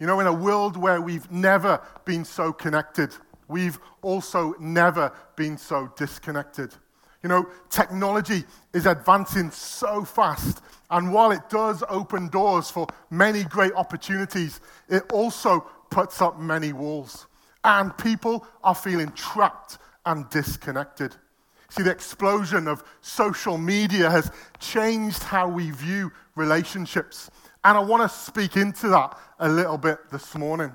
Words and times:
You 0.00 0.06
know, 0.06 0.20
in 0.20 0.26
a 0.26 0.32
world 0.32 0.76
where 0.76 1.00
we've 1.00 1.30
never 1.30 1.80
been 2.04 2.24
so 2.24 2.52
connected, 2.52 3.14
we've 3.48 3.78
also 4.02 4.54
never 4.58 5.12
been 5.36 5.56
so 5.56 5.92
disconnected. 5.96 6.74
You 7.22 7.28
know, 7.28 7.48
technology 7.70 8.44
is 8.72 8.86
advancing 8.86 9.50
so 9.50 10.04
fast, 10.04 10.60
and 10.90 11.12
while 11.12 11.30
it 11.30 11.48
does 11.48 11.82
open 11.88 12.28
doors 12.28 12.70
for 12.70 12.86
many 13.08 13.44
great 13.44 13.72
opportunities, 13.74 14.60
it 14.88 15.10
also 15.12 15.60
puts 15.90 16.20
up 16.20 16.38
many 16.38 16.72
walls. 16.72 17.26
And 17.62 17.96
people 17.96 18.46
are 18.62 18.74
feeling 18.74 19.10
trapped 19.12 19.78
and 20.04 20.28
disconnected. 20.28 21.16
See, 21.70 21.82
the 21.82 21.90
explosion 21.90 22.68
of 22.68 22.84
social 23.00 23.56
media 23.56 24.10
has 24.10 24.30
changed 24.58 25.22
how 25.22 25.48
we 25.48 25.70
view 25.70 26.12
relationships. 26.34 27.30
And 27.64 27.78
I 27.78 27.80
want 27.80 28.02
to 28.02 28.14
speak 28.14 28.56
into 28.56 28.88
that 28.88 29.18
a 29.38 29.48
little 29.48 29.78
bit 29.78 29.98
this 30.10 30.34
morning. 30.34 30.72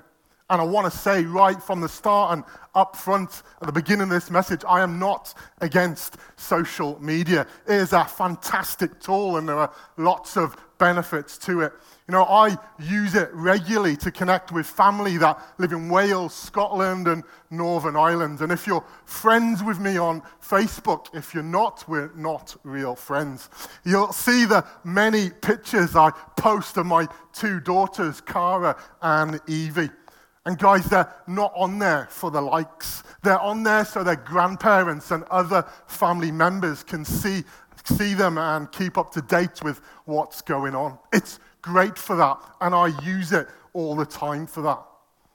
And 0.49 0.59
I 0.59 0.63
want 0.63 0.91
to 0.91 0.97
say 0.97 1.23
right 1.23 1.61
from 1.61 1.79
the 1.79 1.87
start 1.87 2.33
and 2.33 2.43
up 2.73 2.95
front 2.95 3.43
at 3.61 3.67
the 3.67 3.71
beginning 3.71 4.03
of 4.03 4.09
this 4.09 4.31
message, 4.31 4.63
I 4.67 4.81
am 4.81 4.97
not 4.97 5.35
against 5.61 6.17
social 6.37 6.99
media. 6.99 7.45
It 7.67 7.75
is 7.75 7.93
a 7.93 8.03
fantastic 8.03 8.99
tool 8.99 9.37
and 9.37 9.47
there 9.47 9.57
are 9.57 9.71
lots 9.97 10.35
of 10.35 10.57
benefits 10.79 11.37
to 11.37 11.61
it. 11.61 11.73
You 12.07 12.13
know, 12.13 12.23
I 12.23 12.57
use 12.79 13.13
it 13.13 13.29
regularly 13.33 13.95
to 13.97 14.09
connect 14.09 14.51
with 14.51 14.65
family 14.65 15.17
that 15.17 15.39
live 15.59 15.73
in 15.73 15.89
Wales, 15.89 16.33
Scotland, 16.33 17.07
and 17.07 17.23
Northern 17.51 17.95
Ireland. 17.95 18.41
And 18.41 18.51
if 18.51 18.65
you're 18.65 18.83
friends 19.05 19.61
with 19.61 19.79
me 19.79 19.97
on 19.97 20.23
Facebook, 20.41 21.13
if 21.13 21.35
you're 21.35 21.43
not, 21.43 21.87
we're 21.87 22.11
not 22.15 22.55
real 22.63 22.95
friends. 22.95 23.49
You'll 23.83 24.11
see 24.11 24.45
the 24.45 24.65
many 24.83 25.29
pictures 25.29 25.95
I 25.95 26.09
post 26.35 26.77
of 26.77 26.87
my 26.87 27.07
two 27.31 27.59
daughters, 27.59 28.21
Cara 28.21 28.75
and 29.03 29.39
Evie. 29.45 29.91
And 30.45 30.57
guys, 30.57 30.85
they're 30.85 31.13
not 31.27 31.53
on 31.55 31.77
there 31.77 32.07
for 32.09 32.31
the 32.31 32.41
likes. 32.41 33.03
They're 33.21 33.39
on 33.39 33.61
there 33.61 33.85
so 33.85 34.03
their 34.03 34.15
grandparents 34.15 35.11
and 35.11 35.23
other 35.25 35.63
family 35.85 36.31
members 36.31 36.81
can 36.81 37.05
see, 37.05 37.43
see 37.85 38.13
them 38.13 38.37
and 38.37 38.71
keep 38.71 38.97
up 38.97 39.11
to 39.13 39.21
date 39.21 39.63
with 39.63 39.81
what's 40.05 40.41
going 40.41 40.75
on. 40.75 40.97
It's 41.13 41.39
great 41.61 41.97
for 41.97 42.15
that, 42.15 42.37
and 42.61 42.73
I 42.73 42.87
use 43.03 43.31
it 43.31 43.47
all 43.73 43.95
the 43.95 44.05
time 44.05 44.47
for 44.47 44.61
that. 44.61 44.81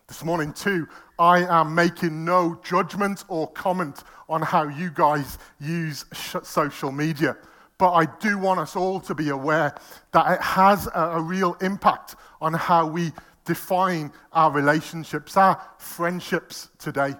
This 0.06 0.22
morning, 0.22 0.52
too, 0.52 0.86
I 1.18 1.44
am 1.44 1.74
making 1.74 2.24
no 2.24 2.60
judgment 2.62 3.24
or 3.28 3.50
comment 3.52 4.04
on 4.28 4.42
how 4.42 4.68
you 4.68 4.90
guys 4.90 5.38
use 5.60 6.04
social 6.12 6.92
media. 6.92 7.36
But 7.78 7.92
I 7.92 8.06
do 8.20 8.38
want 8.38 8.60
us 8.60 8.76
all 8.76 9.00
to 9.00 9.14
be 9.14 9.30
aware 9.30 9.74
that 10.12 10.32
it 10.32 10.40
has 10.40 10.86
a, 10.88 11.12
a 11.14 11.20
real 11.22 11.56
impact 11.60 12.16
on 12.40 12.52
how 12.52 12.86
we 12.86 13.12
define 13.44 14.12
our 14.32 14.50
relationships, 14.50 15.36
our 15.36 15.60
friendships 15.78 16.70
today. 16.78 17.14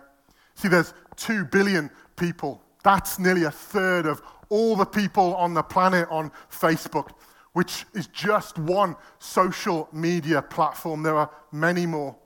See, 0.54 0.68
there's 0.68 0.94
2 1.16 1.46
billion 1.46 1.90
people. 2.16 2.62
That's 2.82 3.18
nearly 3.18 3.44
a 3.44 3.50
third 3.50 4.06
of 4.06 4.22
all 4.48 4.76
the 4.76 4.84
people 4.84 5.34
on 5.36 5.54
the 5.54 5.62
planet 5.62 6.08
on 6.10 6.30
Facebook, 6.50 7.10
which 7.52 7.86
is 7.94 8.06
just 8.08 8.58
one 8.58 8.96
social 9.18 9.88
media 9.92 10.42
platform. 10.42 11.02
There 11.02 11.16
are 11.16 11.30
many 11.52 11.86
more. 11.86 12.16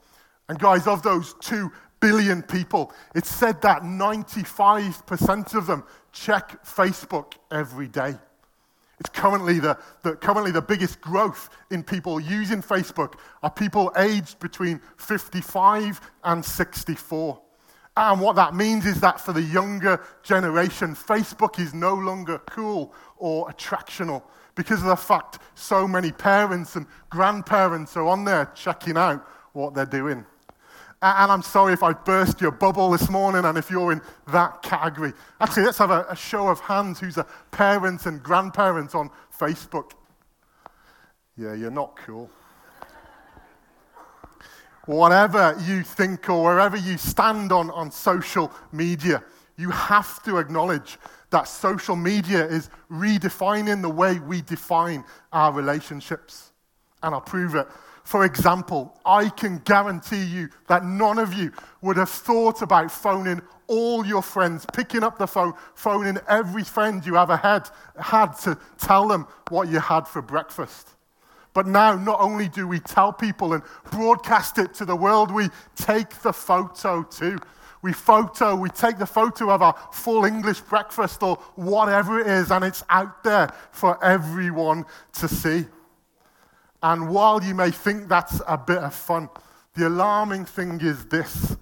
And, 0.48 0.58
guys, 0.58 0.86
of 0.86 1.02
those 1.02 1.34
2 1.40 1.70
billion 2.00 2.42
people, 2.42 2.92
it's 3.14 3.34
said 3.34 3.60
that 3.62 3.82
95% 3.82 5.54
of 5.54 5.66
them 5.66 5.84
check 6.12 6.64
Facebook 6.64 7.34
every 7.50 7.88
day. 7.88 8.14
It's 9.00 9.10
currently 9.10 9.60
the, 9.60 9.78
the, 10.02 10.16
currently 10.16 10.50
the 10.50 10.62
biggest 10.62 11.00
growth 11.00 11.50
in 11.70 11.84
people 11.84 12.18
using 12.18 12.62
Facebook 12.62 13.14
are 13.42 13.50
people 13.50 13.92
aged 13.96 14.40
between 14.40 14.80
55 14.96 16.00
and 16.24 16.44
64. 16.44 17.40
And 17.98 18.20
what 18.20 18.36
that 18.36 18.54
means 18.54 18.86
is 18.86 19.00
that 19.00 19.20
for 19.20 19.32
the 19.32 19.42
younger 19.42 20.00
generation, 20.22 20.94
Facebook 20.94 21.58
is 21.58 21.74
no 21.74 21.94
longer 21.94 22.38
cool 22.46 22.94
or 23.16 23.48
attractional 23.48 24.22
because 24.54 24.78
of 24.78 24.86
the 24.86 24.94
fact 24.94 25.40
so 25.56 25.88
many 25.88 26.12
parents 26.12 26.76
and 26.76 26.86
grandparents 27.10 27.96
are 27.96 28.06
on 28.06 28.24
there 28.24 28.52
checking 28.54 28.96
out 28.96 29.26
what 29.52 29.74
they're 29.74 29.84
doing. 29.84 30.24
And 31.02 31.32
I'm 31.32 31.42
sorry 31.42 31.72
if 31.72 31.82
I 31.82 31.92
burst 31.92 32.40
your 32.40 32.52
bubble 32.52 32.92
this 32.92 33.10
morning 33.10 33.44
and 33.44 33.58
if 33.58 33.68
you're 33.68 33.90
in 33.90 34.00
that 34.28 34.62
category. 34.62 35.12
Actually, 35.40 35.64
let's 35.64 35.78
have 35.78 35.90
a, 35.90 36.06
a 36.08 36.14
show 36.14 36.46
of 36.46 36.60
hands 36.60 37.00
who's 37.00 37.16
a 37.16 37.26
parent 37.50 38.06
and 38.06 38.22
grandparent 38.22 38.94
on 38.94 39.10
Facebook. 39.36 39.90
Yeah, 41.36 41.54
you're 41.54 41.72
not 41.72 41.96
cool. 41.96 42.30
Whatever 44.88 45.54
you 45.66 45.82
think 45.82 46.30
or 46.30 46.42
wherever 46.44 46.76
you 46.76 46.96
stand 46.96 47.52
on, 47.52 47.70
on 47.70 47.90
social 47.90 48.50
media, 48.72 49.22
you 49.56 49.70
have 49.70 50.22
to 50.22 50.38
acknowledge 50.38 50.98
that 51.30 51.46
social 51.46 51.94
media 51.94 52.46
is 52.46 52.70
redefining 52.90 53.82
the 53.82 53.90
way 53.90 54.18
we 54.18 54.40
define 54.40 55.04
our 55.32 55.52
relationships. 55.52 56.52
And 57.02 57.14
I'll 57.14 57.20
prove 57.20 57.54
it 57.54 57.68
for 58.08 58.24
example, 58.24 58.98
I 59.04 59.28
can 59.28 59.58
guarantee 59.58 60.24
you 60.24 60.48
that 60.66 60.82
none 60.82 61.18
of 61.18 61.34
you 61.34 61.52
would 61.82 61.98
have 61.98 62.08
thought 62.08 62.62
about 62.62 62.90
phoning 62.90 63.42
all 63.66 64.06
your 64.06 64.22
friends, 64.22 64.64
picking 64.72 65.02
up 65.02 65.18
the 65.18 65.26
phone, 65.26 65.52
phoning 65.74 66.16
every 66.26 66.64
friend 66.64 67.04
you 67.04 67.18
ever 67.18 67.36
had, 67.36 67.68
had 68.00 68.32
to 68.44 68.56
tell 68.78 69.08
them 69.08 69.26
what 69.50 69.68
you 69.68 69.78
had 69.78 70.08
for 70.08 70.22
breakfast. 70.22 70.88
But 71.54 71.66
now, 71.66 71.96
not 71.96 72.20
only 72.20 72.48
do 72.48 72.68
we 72.68 72.80
tell 72.80 73.12
people 73.12 73.52
and 73.52 73.62
broadcast 73.90 74.58
it 74.58 74.74
to 74.74 74.84
the 74.84 74.96
world, 74.96 75.30
we 75.30 75.48
take 75.76 76.10
the 76.20 76.32
photo 76.32 77.02
too. 77.02 77.38
We 77.80 77.92
photo, 77.92 78.56
we 78.56 78.70
take 78.70 78.98
the 78.98 79.06
photo 79.06 79.50
of 79.50 79.62
our 79.62 79.74
full 79.92 80.24
English 80.24 80.60
breakfast 80.62 81.22
or 81.22 81.36
whatever 81.54 82.18
it 82.18 82.26
is, 82.26 82.50
and 82.50 82.64
it's 82.64 82.84
out 82.90 83.22
there 83.22 83.52
for 83.70 84.02
everyone 84.04 84.84
to 85.14 85.28
see. 85.28 85.66
And 86.82 87.08
while 87.08 87.42
you 87.42 87.54
may 87.54 87.70
think 87.70 88.08
that's 88.08 88.40
a 88.46 88.58
bit 88.58 88.78
of 88.78 88.94
fun, 88.94 89.28
the 89.74 89.88
alarming 89.88 90.44
thing 90.44 90.80
is 90.80 91.06
this. 91.06 91.56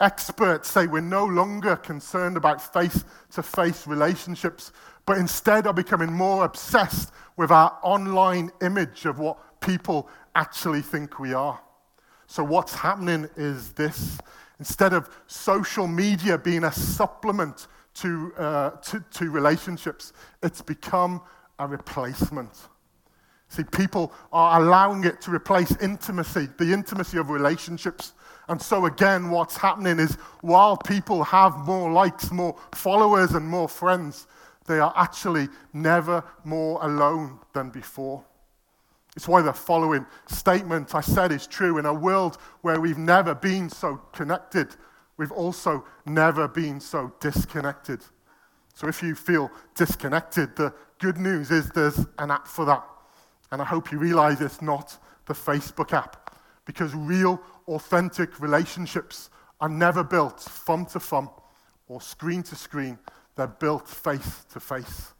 Experts 0.00 0.70
say 0.70 0.86
we're 0.86 1.00
no 1.00 1.24
longer 1.24 1.76
concerned 1.76 2.36
about 2.36 2.72
face 2.72 3.04
to 3.32 3.42
face 3.42 3.86
relationships, 3.86 4.72
but 5.06 5.18
instead 5.18 5.66
are 5.66 5.72
becoming 5.72 6.12
more 6.12 6.44
obsessed 6.44 7.10
with 7.38 7.50
our 7.52 7.78
online 7.82 8.50
image 8.60 9.06
of 9.06 9.18
what 9.18 9.60
people 9.60 10.08
actually 10.34 10.82
think 10.82 11.18
we 11.18 11.32
are. 11.32 11.58
So, 12.26 12.44
what's 12.44 12.74
happening 12.74 13.30
is 13.36 13.72
this 13.72 14.18
instead 14.58 14.92
of 14.92 15.08
social 15.28 15.86
media 15.86 16.36
being 16.36 16.64
a 16.64 16.72
supplement 16.72 17.68
to, 17.94 18.32
uh, 18.36 18.70
to, 18.70 19.02
to 19.12 19.30
relationships, 19.30 20.12
it's 20.42 20.60
become 20.60 21.22
a 21.58 21.66
replacement. 21.66 22.50
See, 23.50 23.64
people 23.64 24.12
are 24.32 24.60
allowing 24.60 25.04
it 25.04 25.22
to 25.22 25.30
replace 25.30 25.74
intimacy, 25.76 26.48
the 26.58 26.72
intimacy 26.72 27.18
of 27.18 27.30
relationships. 27.30 28.12
And 28.48 28.60
so, 28.60 28.86
again, 28.86 29.30
what's 29.30 29.56
happening 29.56 30.00
is 30.00 30.16
while 30.40 30.76
people 30.76 31.22
have 31.22 31.56
more 31.58 31.90
likes, 31.90 32.30
more 32.32 32.56
followers, 32.74 33.32
and 33.32 33.48
more 33.48 33.68
friends, 33.68 34.26
they 34.68 34.78
are 34.78 34.92
actually 34.94 35.48
never 35.72 36.22
more 36.44 36.78
alone 36.84 37.40
than 37.52 37.70
before. 37.70 38.24
It's 39.16 39.26
why 39.26 39.42
the 39.42 39.52
following 39.52 40.06
statement 40.28 40.94
I 40.94 41.00
said 41.00 41.32
is 41.32 41.46
true. 41.46 41.78
In 41.78 41.86
a 41.86 41.92
world 41.92 42.38
where 42.60 42.80
we've 42.80 42.98
never 42.98 43.34
been 43.34 43.68
so 43.68 43.96
connected, 44.12 44.68
we've 45.16 45.32
also 45.32 45.84
never 46.06 46.46
been 46.46 46.78
so 46.78 47.12
disconnected. 47.18 48.04
So, 48.74 48.86
if 48.86 49.02
you 49.02 49.16
feel 49.16 49.50
disconnected, 49.74 50.54
the 50.54 50.72
good 51.00 51.18
news 51.18 51.50
is 51.50 51.68
there's 51.70 52.06
an 52.18 52.30
app 52.30 52.46
for 52.46 52.64
that. 52.66 52.84
And 53.50 53.60
I 53.60 53.64
hope 53.64 53.90
you 53.90 53.98
realize 53.98 54.40
it's 54.40 54.62
not 54.62 54.96
the 55.26 55.34
Facebook 55.34 55.92
app 55.92 56.36
because 56.64 56.94
real, 56.94 57.40
authentic 57.66 58.40
relationships 58.40 59.30
are 59.60 59.68
never 59.68 60.04
built 60.04 60.38
thumb 60.38 60.86
to 60.86 61.00
thumb 61.00 61.30
or 61.88 62.00
screen 62.00 62.42
to 62.44 62.54
screen. 62.54 62.98
They're 63.38 63.46
built 63.46 63.86
face 63.86 64.44
to 64.52 64.58
face. 64.58 65.12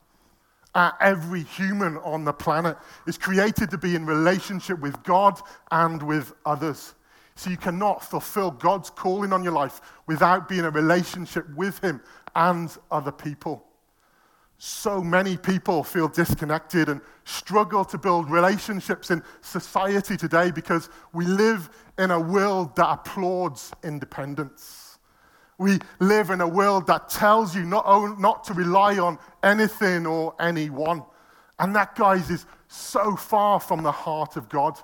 Uh, 0.74 0.90
every 1.00 1.44
human 1.44 1.98
on 1.98 2.24
the 2.24 2.32
planet 2.32 2.76
is 3.06 3.16
created 3.16 3.70
to 3.70 3.78
be 3.78 3.94
in 3.94 4.04
relationship 4.04 4.80
with 4.80 5.00
God 5.04 5.40
and 5.70 6.02
with 6.02 6.34
others. 6.44 6.96
So 7.36 7.48
you 7.48 7.56
cannot 7.56 8.04
fulfill 8.04 8.50
God's 8.50 8.90
calling 8.90 9.32
on 9.32 9.44
your 9.44 9.52
life 9.52 9.80
without 10.08 10.48
being 10.48 10.60
in 10.60 10.64
a 10.64 10.70
relationship 10.70 11.48
with 11.54 11.78
Him 11.78 12.00
and 12.34 12.76
other 12.90 13.12
people. 13.12 13.64
So 14.58 15.00
many 15.00 15.36
people 15.36 15.84
feel 15.84 16.08
disconnected 16.08 16.88
and 16.88 17.00
struggle 17.22 17.84
to 17.84 17.98
build 17.98 18.28
relationships 18.28 19.12
in 19.12 19.22
society 19.42 20.16
today 20.16 20.50
because 20.50 20.90
we 21.12 21.24
live 21.24 21.70
in 21.98 22.10
a 22.10 22.18
world 22.18 22.74
that 22.74 22.90
applauds 22.90 23.70
independence. 23.84 24.77
We 25.58 25.80
live 25.98 26.30
in 26.30 26.40
a 26.40 26.48
world 26.48 26.86
that 26.86 27.08
tells 27.08 27.54
you 27.54 27.64
not, 27.64 28.20
not 28.20 28.44
to 28.44 28.54
rely 28.54 28.98
on 28.98 29.18
anything 29.42 30.06
or 30.06 30.34
anyone. 30.38 31.02
And 31.58 31.74
that, 31.74 31.96
guys, 31.96 32.30
is 32.30 32.46
so 32.68 33.16
far 33.16 33.58
from 33.58 33.82
the 33.82 33.90
heart 33.90 34.36
of 34.36 34.48
God. 34.48 34.78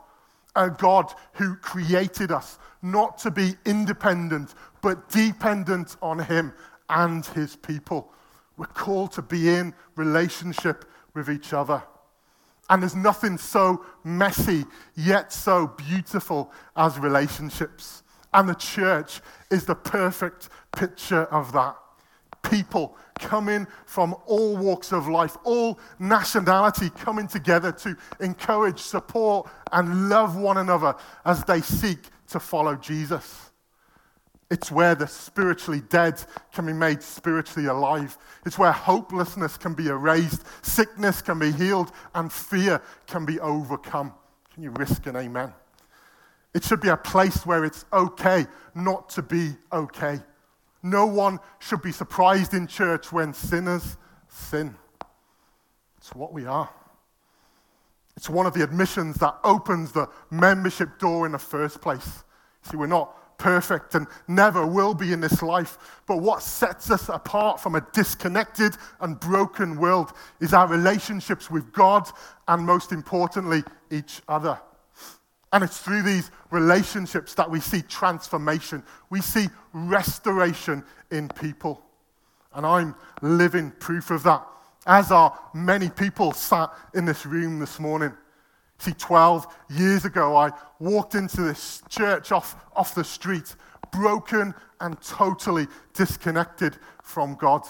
a 0.57 0.71
God 0.71 1.13
who 1.35 1.57
created 1.57 2.31
us 2.31 2.59
not 2.83 3.19
to 3.19 3.31
be 3.31 3.55
independent, 3.65 4.55
but 4.83 5.09
dependent 5.09 5.97
on 6.03 6.19
Him 6.19 6.53
and 6.89 7.25
His 7.27 7.57
people. 7.57 8.13
We're 8.57 8.67
called 8.67 9.13
to 9.13 9.23
be 9.23 9.49
in 9.49 9.75
relationship 9.97 10.85
with 11.15 11.29
each 11.29 11.53
other. 11.53 11.83
And 12.71 12.83
there's 12.83 12.97
nothing 12.97 13.37
so 13.37 13.85
messy, 14.05 14.65
yet 14.95 15.33
so 15.33 15.67
beautiful 15.67 16.53
as 16.77 16.99
relationships. 16.99 18.03
And 18.35 18.49
the 18.49 18.55
church 18.55 19.21
is 19.51 19.65
the 19.65 19.77
perfect 19.77 20.49
picture 20.73 21.23
of 21.27 21.53
that. 21.53 21.77
People 22.43 22.97
coming 23.19 23.67
from 23.87 24.15
all 24.27 24.57
walks 24.57 24.93
of 24.93 25.09
life, 25.09 25.37
all 25.45 25.79
nationality 25.99 26.91
coming 26.91 27.29
together 27.29 27.73
to 27.73 27.97
encourage, 28.21 28.81
support, 28.81 29.49
and 29.73 30.11
love 30.11 30.37
one 30.37 30.59
another 30.59 30.95
as 31.25 31.45
they 31.45 31.61
seek 31.63 32.01
to 32.29 32.41
follow 32.41 32.75
Jesus. 32.75 33.51
It's 34.51 34.71
where 34.71 34.95
the 34.95 35.07
spiritually 35.07 35.83
dead 35.89 36.23
can 36.53 36.67
be 36.67 36.73
made 36.73 37.03
spiritually 37.03 37.69
alive. 37.69 38.19
It's 38.45 38.59
where 38.59 38.73
hopelessness 38.73 39.57
can 39.57 39.75
be 39.75 39.87
erased, 39.87 40.45
sickness 40.63 41.23
can 41.23 41.39
be 41.39 41.51
healed, 41.53 41.93
and 42.15 42.31
fear 42.31 42.83
can 43.07 43.25
be 43.25 43.41
overcome. 43.41 44.13
Can 44.53 44.65
you 44.65 44.71
risk 44.71 45.07
an 45.07 45.17
amen? 45.17 45.53
It 46.55 46.65
should 46.65 46.81
be 46.81 46.89
a 46.89 46.97
place 46.97 47.45
where 47.45 47.65
it's 47.65 47.85
okay 47.93 48.47
not 48.75 49.09
to 49.11 49.23
be 49.23 49.57
okay. 49.73 50.21
No 50.83 51.07
one 51.07 51.41
should 51.59 51.83
be 51.83 51.93
surprised 51.93 52.55
in 52.55 52.67
church 52.67 53.11
when 53.11 53.35
sinners 53.35 53.97
sin. 54.29 54.77
It's 55.99 56.15
what 56.15 56.33
we 56.33 56.47
are. 56.47 56.71
It's 58.17 58.31
one 58.31 58.47
of 58.47 58.55
the 58.55 58.63
admissions 58.63 59.17
that 59.17 59.37
opens 59.43 59.91
the 59.93 60.09
membership 60.31 60.99
door 60.99 61.27
in 61.27 61.33
the 61.33 61.39
first 61.39 61.81
place. 61.81 62.23
See, 62.63 62.77
we're 62.77 62.87
not 62.87 63.39
perfect 63.39 63.95
and 63.95 64.07
never 64.29 64.65
will 64.65 64.95
be 64.95 65.13
in 65.13 65.21
this 65.21 65.43
life, 65.43 66.03
but 66.07 66.19
what 66.19 66.43
sets 66.43 66.91
us 66.91 67.09
apart 67.09 67.61
from 67.61 67.75
a 67.75 67.87
disconnected 67.93 68.77
and 69.01 69.19
broken 69.19 69.77
world 69.77 70.13
is 70.41 70.55
our 70.55 70.69
relationships 70.69 71.51
with 71.51 71.73
God 71.73 72.09
and, 72.47 72.65
most 72.65 72.93
importantly, 72.93 73.65
each 73.91 74.23
other. 74.29 74.61
And 75.55 75.63
it's 75.63 75.79
through 75.79 76.03
these 76.03 76.33
relationships 76.51 77.35
that 77.35 77.49
we 77.49 77.61
see 77.61 77.81
transformation. 77.83 78.83
We 79.09 79.21
see 79.21 79.47
restoration 79.73 80.83
in 81.13 81.29
people. 81.29 81.81
And 82.55 82.67
I'm 82.67 82.97
living 83.23 83.71
proof 83.79 84.11
of 84.11 84.25
that, 84.25 84.45
as 84.85 85.13
are 85.13 85.39
many 85.55 85.91
people 85.91 86.33
sat 86.33 86.73
in 86.93 87.05
this 87.05 87.25
room 87.25 87.61
this 87.61 87.79
morning. 87.79 88.13
See, 88.79 88.95
12 88.95 89.47
years 89.71 90.05
ago, 90.05 90.35
I 90.35 90.51
walked 90.81 91.15
into 91.15 91.43
this 91.43 91.85
church 91.89 92.33
off, 92.33 92.57
off 92.75 92.97
the 92.97 93.05
street, 93.05 93.55
broken 93.93 94.57
and 94.81 95.01
totally 95.03 95.69
disconnected 95.93 96.77
from 97.01 97.37
God. 97.37 97.63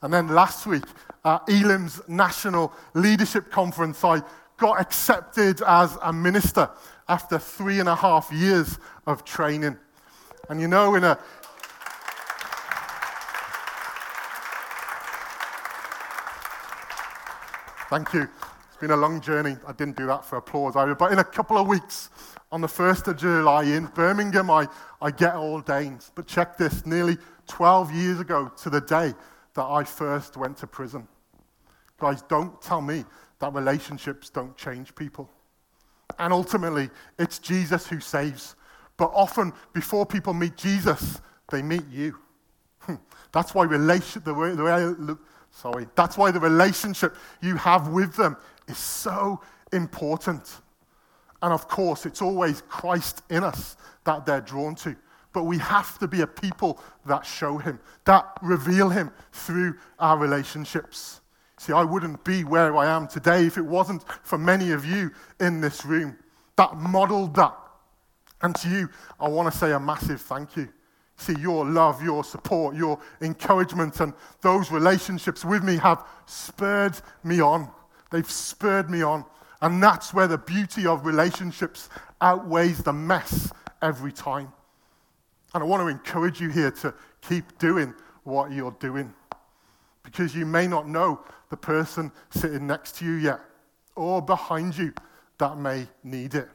And 0.00 0.14
then 0.14 0.28
last 0.28 0.66
week, 0.66 0.84
at 1.26 1.42
Elim's 1.46 2.00
National 2.08 2.72
Leadership 2.94 3.50
Conference, 3.50 4.02
I 4.02 4.22
got 4.60 4.80
accepted 4.80 5.62
as 5.62 5.98
a 6.02 6.12
minister 6.12 6.70
after 7.08 7.38
three 7.38 7.80
and 7.80 7.88
a 7.88 7.96
half 7.96 8.30
years 8.30 8.78
of 9.06 9.24
training. 9.24 9.76
And 10.48 10.60
you 10.60 10.68
know, 10.68 10.94
in 10.94 11.02
a 11.02 11.18
Thank 17.88 18.12
you. 18.14 18.28
It's 18.68 18.76
been 18.80 18.92
a 18.92 18.96
long 18.96 19.20
journey. 19.20 19.56
I 19.66 19.72
didn't 19.72 19.96
do 19.96 20.06
that 20.06 20.24
for 20.24 20.36
applause 20.36 20.76
either. 20.76 20.94
But 20.94 21.10
in 21.10 21.18
a 21.18 21.24
couple 21.24 21.58
of 21.58 21.66
weeks, 21.66 22.08
on 22.52 22.60
the 22.60 22.68
1st 22.68 23.08
of 23.08 23.16
July 23.16 23.64
in 23.64 23.86
Birmingham, 23.86 24.48
I, 24.48 24.68
I 25.02 25.10
get 25.10 25.34
ordained. 25.34 26.04
But 26.14 26.28
check 26.28 26.56
this 26.56 26.86
nearly 26.86 27.18
12 27.48 27.92
years 27.92 28.20
ago 28.20 28.52
to 28.62 28.70
the 28.70 28.80
day 28.80 29.12
that 29.54 29.64
I 29.64 29.82
first 29.82 30.36
went 30.36 30.58
to 30.58 30.68
prison. 30.68 31.08
Guys, 31.98 32.22
don't 32.22 32.62
tell 32.62 32.80
me 32.80 33.04
that 33.40 33.52
relationships 33.52 34.30
don't 34.30 34.56
change 34.56 34.94
people. 34.94 35.28
And 36.18 36.32
ultimately, 36.32 36.90
it's 37.18 37.38
Jesus 37.38 37.86
who 37.86 38.00
saves. 38.00 38.56
But 38.96 39.10
often, 39.14 39.52
before 39.72 40.06
people 40.06 40.34
meet 40.34 40.56
Jesus, 40.56 41.20
they 41.50 41.62
meet 41.62 41.88
you. 41.90 42.16
Hmm. 42.80 42.96
That's 43.32 43.54
why 43.54 43.64
relation, 43.64 44.22
the 44.24 44.34
way, 44.34 44.54
the 44.54 44.64
way 44.64 45.14
sorry, 45.50 45.86
that's 45.94 46.16
why 46.16 46.30
the 46.30 46.40
relationship 46.40 47.16
you 47.40 47.56
have 47.56 47.88
with 47.88 48.14
them 48.14 48.36
is 48.68 48.78
so 48.78 49.40
important. 49.72 50.58
And 51.42 51.52
of 51.52 51.68
course, 51.68 52.06
it's 52.06 52.22
always 52.22 52.62
Christ 52.62 53.22
in 53.30 53.42
us 53.42 53.76
that 54.04 54.26
they're 54.26 54.40
drawn 54.40 54.74
to. 54.76 54.96
But 55.32 55.44
we 55.44 55.58
have 55.58 55.98
to 56.00 56.08
be 56.08 56.22
a 56.22 56.26
people 56.26 56.80
that 57.06 57.24
show 57.24 57.56
him, 57.56 57.78
that 58.04 58.26
reveal 58.42 58.88
him 58.88 59.12
through 59.32 59.76
our 59.98 60.18
relationships. 60.18 61.19
See, 61.60 61.74
I 61.74 61.84
wouldn't 61.84 62.24
be 62.24 62.42
where 62.42 62.74
I 62.74 62.86
am 62.86 63.06
today 63.06 63.44
if 63.44 63.58
it 63.58 63.66
wasn't 63.66 64.02
for 64.22 64.38
many 64.38 64.70
of 64.70 64.86
you 64.86 65.10
in 65.40 65.60
this 65.60 65.84
room 65.84 66.16
that 66.56 66.74
modeled 66.78 67.34
that. 67.34 67.54
And 68.40 68.56
to 68.56 68.70
you, 68.70 68.88
I 69.20 69.28
want 69.28 69.52
to 69.52 69.58
say 69.58 69.72
a 69.72 69.78
massive 69.78 70.22
thank 70.22 70.56
you. 70.56 70.70
See, 71.16 71.34
your 71.38 71.66
love, 71.66 72.02
your 72.02 72.24
support, 72.24 72.76
your 72.76 72.98
encouragement, 73.20 74.00
and 74.00 74.14
those 74.40 74.70
relationships 74.70 75.44
with 75.44 75.62
me 75.62 75.76
have 75.76 76.02
spurred 76.24 76.98
me 77.24 77.42
on. 77.42 77.70
They've 78.10 78.30
spurred 78.30 78.88
me 78.88 79.02
on. 79.02 79.26
And 79.60 79.82
that's 79.82 80.14
where 80.14 80.28
the 80.28 80.38
beauty 80.38 80.86
of 80.86 81.04
relationships 81.04 81.90
outweighs 82.22 82.78
the 82.78 82.94
mess 82.94 83.52
every 83.82 84.12
time. 84.12 84.50
And 85.52 85.62
I 85.62 85.66
want 85.66 85.82
to 85.82 85.88
encourage 85.88 86.40
you 86.40 86.48
here 86.48 86.70
to 86.70 86.94
keep 87.20 87.58
doing 87.58 87.92
what 88.24 88.50
you're 88.50 88.74
doing. 88.80 89.12
Because 90.02 90.34
you 90.34 90.46
may 90.46 90.66
not 90.66 90.88
know 90.88 91.20
the 91.50 91.56
person 91.56 92.10
sitting 92.30 92.66
next 92.66 92.96
to 92.96 93.04
you 93.04 93.14
yet 93.14 93.40
or 93.96 94.22
behind 94.22 94.76
you 94.78 94.92
that 95.38 95.58
may 95.58 95.86
need 96.02 96.34
it. 96.34 96.48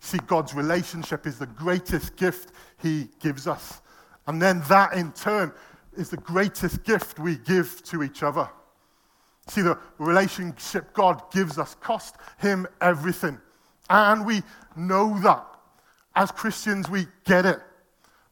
See, 0.00 0.18
God's 0.26 0.54
relationship 0.54 1.26
is 1.26 1.38
the 1.38 1.46
greatest 1.46 2.16
gift 2.16 2.52
He 2.82 3.08
gives 3.20 3.46
us. 3.46 3.80
And 4.26 4.40
then 4.40 4.62
that 4.68 4.92
in 4.92 5.12
turn 5.12 5.52
is 5.96 6.10
the 6.10 6.18
greatest 6.18 6.84
gift 6.84 7.18
we 7.18 7.36
give 7.36 7.82
to 7.84 8.02
each 8.02 8.22
other. 8.22 8.48
See, 9.48 9.62
the 9.62 9.78
relationship 9.98 10.92
God 10.92 11.22
gives 11.30 11.58
us 11.58 11.74
cost 11.76 12.16
Him 12.38 12.66
everything. 12.80 13.38
And 13.88 14.26
we 14.26 14.42
know 14.76 15.18
that. 15.20 15.46
As 16.14 16.30
Christians, 16.30 16.88
we 16.88 17.06
get 17.24 17.46
it. 17.46 17.60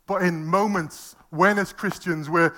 But 0.07 0.23
in 0.23 0.45
moments 0.45 1.17
when, 1.31 1.59
as 1.59 1.73
Christians, 1.73 2.29
we're 2.29 2.55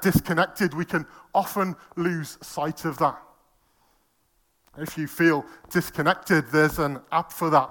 disconnected, 0.00 0.74
we 0.74 0.84
can 0.84 1.06
often 1.38 1.76
lose 1.94 2.36
sight 2.42 2.84
of 2.84 2.98
that. 2.98 3.16
If 4.76 4.98
you 4.98 5.06
feel 5.06 5.44
disconnected, 5.70 6.48
there's 6.50 6.80
an 6.80 7.00
app 7.12 7.30
for 7.32 7.48
that. 7.50 7.70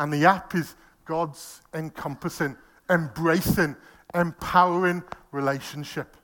And 0.00 0.12
the 0.12 0.26
app 0.26 0.56
is 0.56 0.74
God's 1.04 1.62
encompassing, 1.72 2.56
embracing, 2.90 3.76
empowering 4.14 5.04
relationship. 5.30 6.16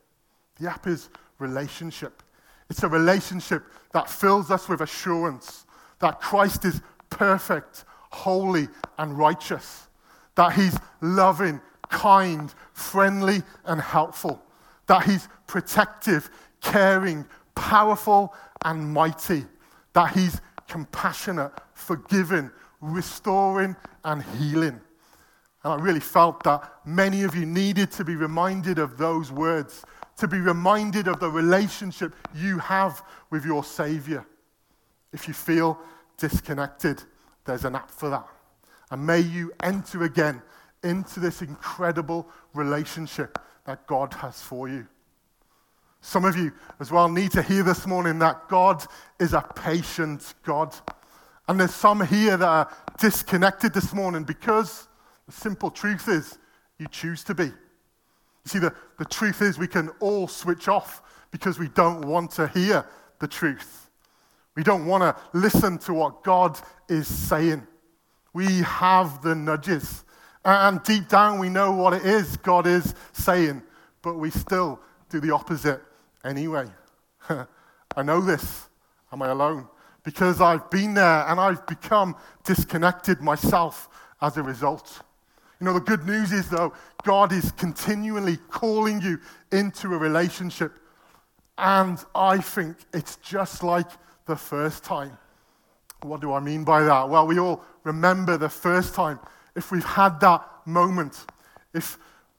The 0.60 0.68
app 0.68 0.88
is 0.88 1.10
relationship. 1.38 2.24
It's 2.68 2.82
a 2.82 2.88
relationship 2.88 3.62
that 3.92 4.10
fills 4.10 4.50
us 4.50 4.68
with 4.68 4.80
assurance 4.80 5.66
that 6.00 6.20
Christ 6.20 6.64
is 6.64 6.82
perfect, 7.08 7.84
holy, 8.10 8.66
and 8.98 9.16
righteous, 9.16 9.86
that 10.34 10.54
he's 10.54 10.76
loving, 11.00 11.60
kind, 11.88 12.52
friendly, 12.72 13.42
and 13.64 13.80
helpful, 13.80 14.42
that 14.86 15.04
he's 15.04 15.28
protective, 15.46 16.30
caring, 16.64 17.24
powerful, 17.54 18.34
and 18.64 18.92
mighty, 18.92 19.44
that 19.92 20.12
he's 20.14 20.40
compassionate, 20.66 21.52
forgiving, 21.74 22.50
restoring, 22.80 23.76
and 24.04 24.22
healing. 24.38 24.80
And 25.62 25.72
I 25.72 25.76
really 25.76 26.00
felt 26.00 26.42
that 26.44 26.72
many 26.84 27.22
of 27.22 27.36
you 27.36 27.46
needed 27.46 27.92
to 27.92 28.04
be 28.04 28.16
reminded 28.16 28.78
of 28.78 28.98
those 28.98 29.30
words, 29.30 29.84
to 30.16 30.26
be 30.26 30.38
reminded 30.38 31.06
of 31.06 31.20
the 31.20 31.30
relationship 31.30 32.14
you 32.34 32.58
have 32.58 33.02
with 33.30 33.44
your 33.44 33.62
Savior. 33.62 34.26
If 35.12 35.28
you 35.28 35.34
feel 35.34 35.78
disconnected, 36.18 37.02
there's 37.44 37.64
an 37.64 37.76
app 37.76 37.90
for 37.90 38.10
that. 38.10 38.26
And 38.90 39.06
may 39.06 39.20
you 39.20 39.52
enter 39.62 40.02
again 40.04 40.42
into 40.82 41.20
this 41.20 41.40
incredible 41.40 42.28
relationship 42.52 43.38
that 43.64 43.86
God 43.86 44.12
has 44.14 44.40
for 44.42 44.68
you. 44.68 44.86
Some 46.04 46.26
of 46.26 46.36
you 46.36 46.52
as 46.80 46.92
well 46.92 47.08
need 47.08 47.30
to 47.30 47.40
hear 47.40 47.62
this 47.62 47.86
morning 47.86 48.18
that 48.18 48.46
God 48.50 48.84
is 49.18 49.32
a 49.32 49.40
patient 49.40 50.34
God. 50.44 50.76
And 51.48 51.58
there's 51.58 51.74
some 51.74 52.06
here 52.06 52.36
that 52.36 52.46
are 52.46 52.70
disconnected 53.00 53.72
this 53.72 53.94
morning 53.94 54.22
because 54.22 54.86
the 55.24 55.32
simple 55.32 55.70
truth 55.70 56.06
is 56.08 56.38
you 56.78 56.88
choose 56.88 57.24
to 57.24 57.34
be. 57.34 57.46
You 57.46 57.52
see, 58.44 58.58
the, 58.58 58.74
the 58.98 59.06
truth 59.06 59.40
is 59.40 59.56
we 59.56 59.66
can 59.66 59.88
all 59.98 60.28
switch 60.28 60.68
off 60.68 61.00
because 61.30 61.58
we 61.58 61.68
don't 61.68 62.02
want 62.02 62.32
to 62.32 62.48
hear 62.48 62.86
the 63.18 63.26
truth. 63.26 63.88
We 64.56 64.62
don't 64.62 64.84
want 64.84 65.04
to 65.04 65.16
listen 65.32 65.78
to 65.78 65.94
what 65.94 66.22
God 66.22 66.60
is 66.86 67.08
saying. 67.08 67.66
We 68.34 68.58
have 68.60 69.22
the 69.22 69.34
nudges. 69.34 70.04
And 70.44 70.82
deep 70.82 71.08
down, 71.08 71.38
we 71.38 71.48
know 71.48 71.72
what 71.72 71.94
it 71.94 72.04
is 72.04 72.36
God 72.36 72.66
is 72.66 72.94
saying, 73.14 73.62
but 74.02 74.16
we 74.16 74.28
still 74.28 74.80
do 75.08 75.18
the 75.18 75.30
opposite 75.30 75.80
anyway. 76.24 76.66
I 77.96 78.02
know 78.02 78.20
this. 78.20 78.68
Am 79.12 79.22
I 79.22 79.28
alone? 79.28 79.68
Because 80.02 80.40
I've 80.40 80.70
been 80.70 80.94
there 80.94 81.26
and 81.28 81.38
I've 81.40 81.66
become 81.66 82.16
disconnected 82.44 83.20
myself 83.20 83.88
as 84.20 84.36
a 84.36 84.42
result. 84.42 85.02
You 85.60 85.66
know, 85.66 85.74
the 85.74 85.80
good 85.80 86.04
news 86.04 86.32
is, 86.32 86.48
though, 86.48 86.72
God 87.04 87.32
is 87.32 87.52
continually 87.52 88.36
calling 88.50 89.00
you 89.00 89.18
into 89.52 89.94
a 89.94 89.98
relationship. 89.98 90.72
And 91.56 91.98
I 92.14 92.38
think 92.38 92.76
it's 92.92 93.16
just 93.16 93.62
like 93.62 93.88
the 94.26 94.36
first 94.36 94.82
time. 94.84 95.16
What 96.02 96.20
do 96.20 96.32
I 96.32 96.40
mean 96.40 96.64
by 96.64 96.82
that? 96.82 97.08
Well, 97.08 97.26
we 97.26 97.38
all 97.38 97.64
remember 97.84 98.36
the 98.36 98.48
first 98.48 98.94
time. 98.94 99.20
If 99.54 99.70
we've 99.70 99.84
had 99.84 100.20
that 100.20 100.44
moment, 100.66 101.24
if 101.72 101.98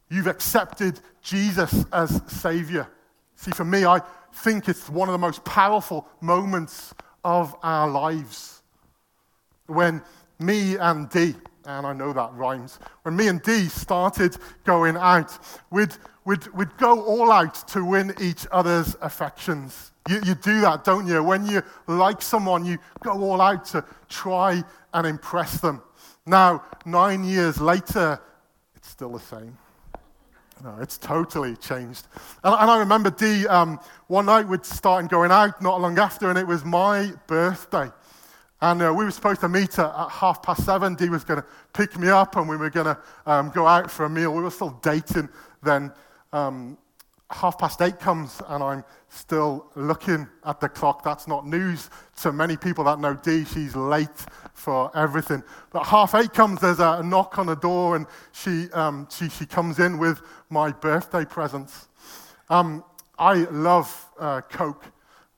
you've 0.10 0.27
accepted 0.27 1.00
Jesus 1.22 1.86
as 1.92 2.22
Savior. 2.27 2.88
See, 3.36 3.51
for 3.51 3.65
me, 3.65 3.86
I 3.86 4.01
think 4.34 4.68
it's 4.68 4.89
one 4.89 5.10
of 5.10 5.13
the 5.13 5.20
most 5.20 5.44
powerful 5.44 6.08
moments 6.22 6.94
of 7.24 7.56
our 7.63 7.89
lives. 7.89 8.62
When 9.68 10.01
me 10.39 10.77
and 10.77 11.10
Dee, 11.10 11.36
and 11.65 11.88
I 11.88 11.94
know 11.94 12.13
that 12.13 12.34
rhymes, 12.34 12.80
when 13.04 13.15
me 13.15 13.27
and 13.27 13.42
Dee 13.42 13.68
started 13.68 14.38
going 14.63 14.98
out, 14.98 15.38
we'd, 15.72 15.94
we'd, 16.25 16.48
we'd 16.54 16.77
go 16.77 17.01
all 17.04 17.32
out 17.32 17.68
to 17.70 17.84
win 17.84 18.13
each 18.22 18.46
other's 18.51 18.96
affections. 19.01 19.92
You, 20.08 20.22
you 20.24 20.36
do 20.36 20.62
that, 20.62 20.84
don't 20.84 21.08
you? 21.08 21.24
When 21.24 21.46
you 21.48 21.63
like 21.88 22.22
someone, 22.22 22.63
you 22.63 22.77
go 23.04 23.12
all 23.12 23.42
out 23.42 23.65
to 23.68 23.84
try 24.08 24.63
and 24.94 25.08
impress 25.08 25.60
them. 25.60 25.82
Now, 26.25 26.63
nine 26.86 27.24
years 27.24 27.60
later, 27.60 28.20
it's 28.75 28.89
still 28.89 29.13
the 29.13 29.20
same. 29.20 29.58
No, 30.63 30.77
it's 30.81 30.97
totally 30.97 31.55
changed. 31.57 32.07
And, 32.43 32.53
and 32.53 32.71
I 32.71 32.79
remember 32.79 33.09
Dee, 33.09 33.45
um, 33.47 33.79
one 34.07 34.25
night 34.25 34.47
we'd 34.47 34.65
started 34.65 35.09
going 35.09 35.31
out 35.31 35.62
not 35.62 35.81
long 35.81 36.00
after, 36.00 36.29
and 36.29 36.39
it 36.39 36.47
was 36.47 36.63
my 36.63 37.12
birthday. 37.27 37.91
And 38.62 38.81
uh, 38.81 38.93
we 38.95 39.03
were 39.03 39.12
supposed 39.12 39.41
to 39.41 39.50
meet 39.50 39.77
at, 39.77 39.93
at 39.93 40.09
half 40.09 40.41
past 40.41 40.65
seven. 40.65 40.95
Dee 40.95 41.09
was 41.09 41.24
going 41.24 41.41
to 41.41 41.45
pick 41.74 41.97
me 42.00 42.09
up, 42.09 42.35
and 42.38 42.47
we 42.47 42.57
were 42.57 42.69
going 42.69 42.85
to 42.85 42.97
um, 43.25 43.51
go 43.51 43.67
out 43.67 43.91
for 43.91 44.05
a 44.05 44.09
meal. 44.09 44.33
We 44.33 44.41
were 44.41 44.51
still 44.51 44.79
dating 44.81 45.29
then. 45.62 45.91
Um, 46.31 46.77
half 47.32 47.58
past 47.58 47.82
eight 47.82 48.00
comes, 48.00 48.41
and 48.48 48.63
I'm 48.63 48.84
still 49.10 49.65
looking 49.75 50.27
at 50.46 50.60
the 50.60 50.70
clock. 50.70 51.03
That's 51.03 51.27
not 51.27 51.48
news 51.48 51.89
to 52.22 52.32
many 52.32 52.55
people 52.55 52.84
that 52.84 53.00
know 53.00 53.15
Dee. 53.15 53.46
She's 53.46 53.75
late 53.75 54.25
for 54.53 54.96
everything. 54.96 55.44
But 55.72 55.86
half 55.86 56.13
eight 56.15 56.34
comes, 56.34 56.62
there's 56.62 56.79
a, 56.79 57.01
knock 57.03 57.39
on 57.39 57.48
the 57.48 57.55
door, 57.55 57.96
and 57.96 58.05
she, 58.32 58.70
um, 58.74 59.08
she, 59.10 59.29
she 59.29 59.46
comes 59.46 59.79
in 59.79 59.98
with 59.98 60.22
my 60.50 60.72
birthday 60.72 61.25
presents. 61.25 61.88
Um, 62.50 62.84
I 63.17 63.46
love 63.51 64.08
uh, 64.20 64.41
Coke, 64.41 64.86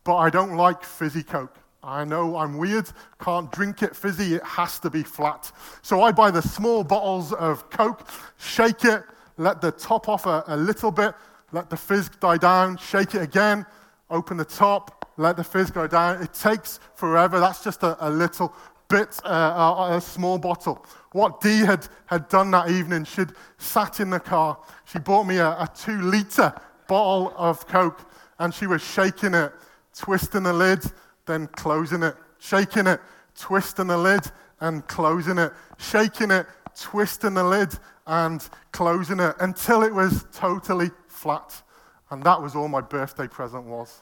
but 0.03 0.17
I 0.17 0.29
don't 0.29 0.55
like 0.55 0.83
fizzy 0.83 1.23
Coke. 1.23 1.57
I 1.83 2.03
know 2.03 2.35
I'm 2.35 2.57
weird, 2.57 2.89
can't 3.21 3.49
drink 3.51 3.81
it 3.81 3.95
fizzy, 3.95 4.35
it 4.35 4.43
has 4.43 4.77
to 4.79 4.89
be 4.89 5.03
flat. 5.03 5.49
So 5.83 6.01
I 6.01 6.11
buy 6.11 6.31
the 6.31 6.41
small 6.41 6.83
bottles 6.83 7.31
of 7.33 7.69
Coke, 7.69 8.09
shake 8.37 8.83
it, 8.83 9.03
let 9.37 9.61
the 9.61 9.71
top 9.71 10.09
off 10.09 10.25
a, 10.25 10.43
a 10.47 10.57
little 10.57 10.91
bit, 10.91 11.13
let 11.51 11.69
the 11.69 11.77
fizz 11.77 12.09
die 12.19 12.37
down, 12.37 12.77
shake 12.77 13.15
it 13.15 13.21
again, 13.21 13.65
open 14.09 14.37
the 14.37 14.45
top, 14.45 15.11
let 15.17 15.37
the 15.37 15.43
fizz 15.43 15.71
go 15.71 15.87
down. 15.87 16.21
It 16.21 16.33
takes 16.33 16.79
forever. 16.95 17.39
That's 17.39 17.63
just 17.63 17.83
a, 17.83 17.97
a 18.07 18.09
little 18.09 18.53
bit, 18.89 19.19
uh, 19.25 19.29
a, 19.29 19.97
a, 19.97 20.01
small 20.01 20.37
bottle. 20.37 20.85
What 21.11 21.41
Dee 21.41 21.59
had, 21.59 21.87
had 22.05 22.29
done 22.29 22.51
that 22.51 22.69
evening, 22.69 23.03
she'd 23.05 23.31
sat 23.57 23.99
in 23.99 24.09
the 24.09 24.19
car. 24.19 24.57
She 24.85 24.99
bought 24.99 25.23
me 25.25 25.37
a, 25.37 25.49
a 25.49 25.69
two 25.75 26.01
liter 26.01 26.53
bottle 26.87 27.33
of 27.35 27.67
Coke 27.67 28.09
and 28.39 28.53
she 28.53 28.67
was 28.67 28.81
shaking 28.81 29.33
it, 29.33 29.51
twisting 29.95 30.43
the 30.43 30.53
lid, 30.53 30.83
then 31.25 31.47
closing 31.47 32.03
it, 32.03 32.15
shaking 32.39 32.87
it, 32.87 32.99
twisting 33.37 33.87
the 33.87 33.97
lid, 33.97 34.21
and 34.59 34.87
closing 34.87 35.37
it, 35.37 35.51
shaking 35.77 36.31
it, 36.31 36.45
twisting 36.79 37.33
the 37.33 37.43
lid, 37.43 37.77
and 38.05 38.47
closing 38.71 39.19
it 39.19 39.35
until 39.39 39.83
it 39.83 39.93
was 39.93 40.25
totally 40.31 40.89
flat. 41.17 41.61
And 42.09 42.23
that 42.23 42.41
was 42.41 42.55
all 42.55 42.67
my 42.67 42.81
birthday 42.81 43.27
present 43.27 43.65
was. 43.65 44.01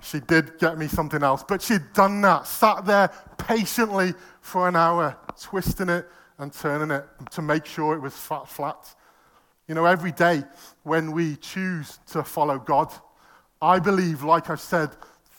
She 0.00 0.20
did 0.20 0.58
get 0.58 0.78
me 0.78 0.88
something 0.88 1.22
else, 1.22 1.44
but 1.46 1.62
she'd 1.62 1.92
done 1.92 2.20
that, 2.22 2.46
sat 2.46 2.84
there 2.86 3.10
patiently 3.36 4.14
for 4.40 4.68
an 4.68 4.76
hour, 4.76 5.16
twisting 5.40 5.88
it 5.88 6.08
and 6.38 6.52
turning 6.52 6.90
it 6.90 7.04
to 7.32 7.42
make 7.42 7.66
sure 7.66 7.94
it 7.94 8.00
was 8.00 8.14
flat, 8.14 8.48
flat. 8.48 8.94
You 9.68 9.74
know, 9.74 9.84
every 9.84 10.12
day 10.12 10.44
when 10.82 11.12
we 11.12 11.36
choose 11.36 11.98
to 12.12 12.22
follow 12.22 12.58
God, 12.58 12.92
I 13.60 13.78
believe, 13.78 14.22
like 14.22 14.50
I 14.50 14.56
said, 14.56 14.90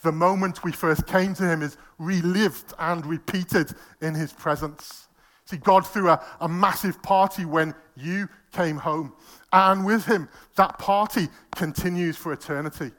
the 0.01 0.11
moment 0.11 0.63
we 0.63 0.71
first 0.71 1.07
came 1.07 1.33
to 1.35 1.43
Him 1.43 1.61
is 1.61 1.77
relived 1.97 2.73
and 2.79 3.05
repeated 3.05 3.73
in 4.01 4.13
His 4.13 4.33
presence. 4.33 5.07
See, 5.45 5.57
God 5.57 5.85
threw 5.85 6.09
a, 6.09 6.23
a 6.39 6.47
massive 6.47 7.01
party 7.01 7.45
when 7.45 7.73
you 7.95 8.29
came 8.53 8.77
home. 8.77 9.13
And 9.51 9.85
with 9.85 10.05
him, 10.05 10.29
that 10.55 10.79
party 10.79 11.27
continues 11.55 12.15
for 12.15 12.31
eternity. 12.31 12.91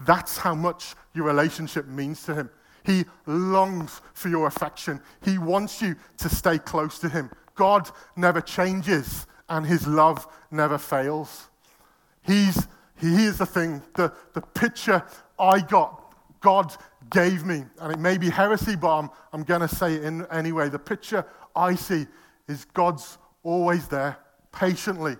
That's 0.00 0.38
how 0.38 0.54
much 0.54 0.94
your 1.12 1.26
relationship 1.26 1.86
means 1.86 2.22
to 2.24 2.34
him. 2.34 2.50
He 2.84 3.04
longs 3.26 4.00
for 4.12 4.28
your 4.28 4.46
affection. 4.46 5.00
He 5.22 5.38
wants 5.38 5.80
you 5.80 5.96
to 6.18 6.28
stay 6.28 6.58
close 6.58 6.98
to 7.00 7.08
him. 7.08 7.30
God 7.54 7.88
never 8.16 8.40
changes, 8.40 9.26
and 9.48 9.64
his 9.64 9.86
love 9.86 10.26
never 10.50 10.78
fails. 10.78 11.48
He's, 12.22 12.66
he 12.96 13.24
is 13.24 13.38
the 13.38 13.46
thing, 13.46 13.82
the, 13.94 14.12
the 14.32 14.40
picture 14.40 15.04
I 15.38 15.60
got, 15.60 16.14
God 16.40 16.74
gave 17.10 17.44
me. 17.44 17.64
And 17.80 17.92
it 17.92 17.98
may 17.98 18.18
be 18.18 18.30
heresy, 18.30 18.76
but 18.76 18.98
I'm, 18.98 19.10
I'm 19.32 19.44
going 19.44 19.60
to 19.60 19.68
say 19.68 19.94
it 19.94 20.04
in, 20.04 20.26
anyway. 20.26 20.68
The 20.68 20.78
picture 20.78 21.24
I 21.54 21.74
see 21.74 22.06
is 22.48 22.64
God's 22.66 23.18
always 23.42 23.88
there, 23.88 24.18
patiently 24.54 25.16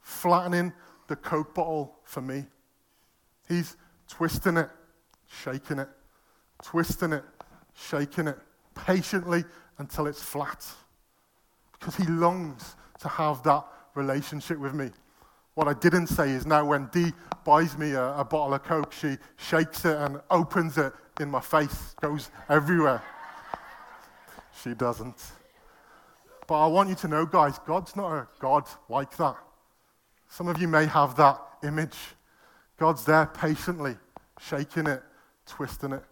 flattening 0.00 0.72
the 1.08 1.16
Coke 1.16 1.54
bottle 1.54 1.98
for 2.04 2.20
me. 2.20 2.46
He's 3.48 3.76
twisting 4.08 4.56
it, 4.56 4.70
shaking 5.26 5.78
it, 5.78 5.88
twisting 6.62 7.12
it, 7.12 7.24
shaking 7.74 8.28
it 8.28 8.38
patiently 8.74 9.44
until 9.78 10.06
it's 10.06 10.22
flat. 10.22 10.64
Because 11.72 11.96
he 11.96 12.04
longs 12.04 12.76
to 13.00 13.08
have 13.08 13.42
that 13.42 13.64
relationship 13.94 14.58
with 14.58 14.74
me. 14.74 14.90
What 15.54 15.68
I 15.68 15.74
didn't 15.74 16.08
say 16.08 16.30
is 16.30 16.46
now 16.46 16.64
when 16.64 16.86
Dee 16.92 17.12
buys 17.44 17.76
me 17.78 17.92
a, 17.92 18.18
a 18.18 18.24
bottle 18.24 18.54
of 18.54 18.62
Coke, 18.62 18.92
she 18.92 19.16
shakes 19.36 19.84
it 19.84 19.96
and 19.96 20.20
opens 20.30 20.76
it 20.78 20.92
in 21.20 21.30
my 21.30 21.40
face, 21.40 21.94
goes 22.00 22.30
everywhere. 22.48 23.02
she 24.62 24.74
doesn't. 24.74 25.16
But 26.46 26.64
I 26.64 26.66
want 26.66 26.88
you 26.88 26.94
to 26.96 27.08
know, 27.08 27.26
guys, 27.26 27.58
God's 27.66 27.96
not 27.96 28.12
a 28.12 28.28
God 28.38 28.64
like 28.88 29.16
that. 29.16 29.36
Some 30.28 30.48
of 30.48 30.60
you 30.60 30.68
may 30.68 30.86
have 30.86 31.16
that 31.16 31.40
image. 31.64 31.96
God's 32.76 33.04
there 33.04 33.26
patiently, 33.26 33.96
shaking 34.40 34.86
it, 34.86 35.02
twisting 35.46 35.92
it, 35.92 36.02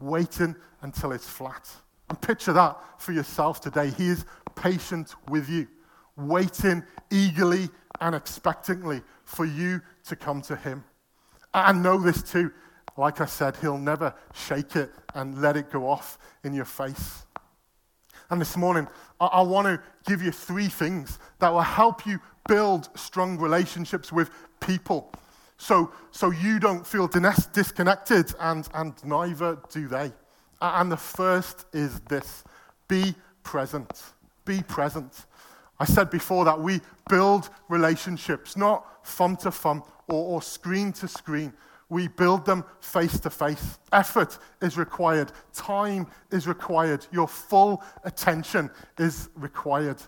waiting 0.00 0.54
until 0.82 1.12
it's 1.12 1.28
flat. 1.28 1.68
And 2.08 2.20
picture 2.20 2.52
that 2.52 2.78
for 2.98 3.12
yourself 3.12 3.60
today. 3.60 3.90
He 3.90 4.08
is 4.08 4.24
patient 4.54 5.14
with 5.28 5.48
you, 5.48 5.66
waiting 6.16 6.84
eagerly 7.10 7.68
and 8.00 8.14
expectantly 8.14 9.02
for 9.24 9.44
you 9.44 9.80
to 10.08 10.16
come 10.16 10.42
to 10.42 10.56
Him. 10.56 10.84
And 11.54 11.82
know 11.82 11.98
this 11.98 12.22
too. 12.22 12.52
Like 12.96 13.20
I 13.20 13.26
said, 13.26 13.56
He'll 13.56 13.78
never 13.78 14.14
shake 14.34 14.76
it 14.76 14.90
and 15.14 15.40
let 15.40 15.56
it 15.56 15.70
go 15.70 15.88
off 15.88 16.18
in 16.44 16.52
your 16.52 16.64
face. 16.64 17.24
And 18.28 18.40
this 18.40 18.56
morning, 18.56 18.88
I, 19.22 19.26
I 19.26 19.40
want 19.42 19.66
to 19.66 19.80
give 20.04 20.22
you 20.22 20.32
three 20.32 20.68
things 20.68 21.18
that 21.38 21.52
will 21.52 21.60
help 21.60 22.04
you 22.04 22.18
build 22.48 22.88
strong 22.98 23.38
relationships 23.38 24.12
with 24.12 24.30
people. 24.60 25.12
So, 25.58 25.92
so 26.10 26.30
you 26.30 26.58
don't 26.58 26.84
feel 26.84 27.06
disconnected, 27.06 28.34
and, 28.40 28.68
and 28.74 28.94
neither 29.04 29.58
do 29.70 29.86
they. 29.86 30.12
And 30.60 30.90
the 30.90 30.96
first 30.96 31.66
is 31.72 32.00
this 32.00 32.42
be 32.88 33.14
present. 33.44 34.02
Be 34.44 34.62
present. 34.62 35.26
I 35.78 35.84
said 35.84 36.10
before 36.10 36.44
that 36.44 36.60
we 36.60 36.80
build 37.08 37.48
relationships, 37.68 38.56
not 38.56 39.06
thumb 39.06 39.36
to 39.38 39.52
thumb 39.52 39.84
or, 40.08 40.34
or 40.34 40.42
screen 40.42 40.92
to 40.94 41.08
screen. 41.08 41.52
We 41.92 42.08
build 42.08 42.46
them 42.46 42.64
face 42.80 43.20
to 43.20 43.28
face. 43.28 43.78
Effort 43.92 44.38
is 44.62 44.78
required, 44.78 45.30
time 45.52 46.06
is 46.30 46.46
required, 46.46 47.06
your 47.12 47.28
full 47.28 47.82
attention 48.02 48.70
is 48.96 49.28
required. 49.34 49.98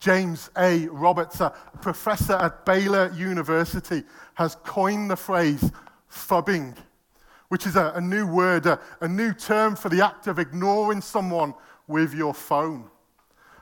James 0.00 0.48
A. 0.56 0.86
Roberts, 0.86 1.42
a 1.42 1.52
professor 1.82 2.32
at 2.32 2.64
Baylor 2.64 3.12
University, 3.14 4.02
has 4.32 4.54
coined 4.64 5.10
the 5.10 5.16
phrase 5.16 5.70
phubbing, 6.10 6.74
which 7.48 7.66
is 7.66 7.76
a, 7.76 7.92
a 7.96 8.00
new 8.00 8.26
word, 8.26 8.64
a, 8.64 8.80
a 9.02 9.08
new 9.08 9.34
term 9.34 9.76
for 9.76 9.90
the 9.90 10.02
act 10.02 10.26
of 10.26 10.38
ignoring 10.38 11.02
someone 11.02 11.52
with 11.86 12.14
your 12.14 12.32
phone. 12.32 12.88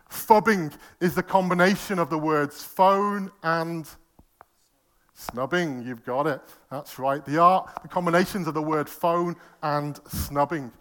Phubbing 0.08 0.72
is 1.00 1.16
the 1.16 1.24
combination 1.24 1.98
of 1.98 2.08
the 2.08 2.18
words 2.18 2.62
phone 2.62 3.32
and 3.42 3.88
snubbing. 5.14 5.82
You've 5.82 6.04
got 6.04 6.26
it. 6.26 6.40
That's 6.70 6.98
right. 6.98 7.24
The 7.24 7.38
art, 7.38 7.70
the 7.82 7.88
combinations 7.88 8.46
of 8.46 8.54
the 8.54 8.62
word 8.62 8.88
phone 8.88 9.36
and 9.62 9.98
snubbing. 10.08 10.72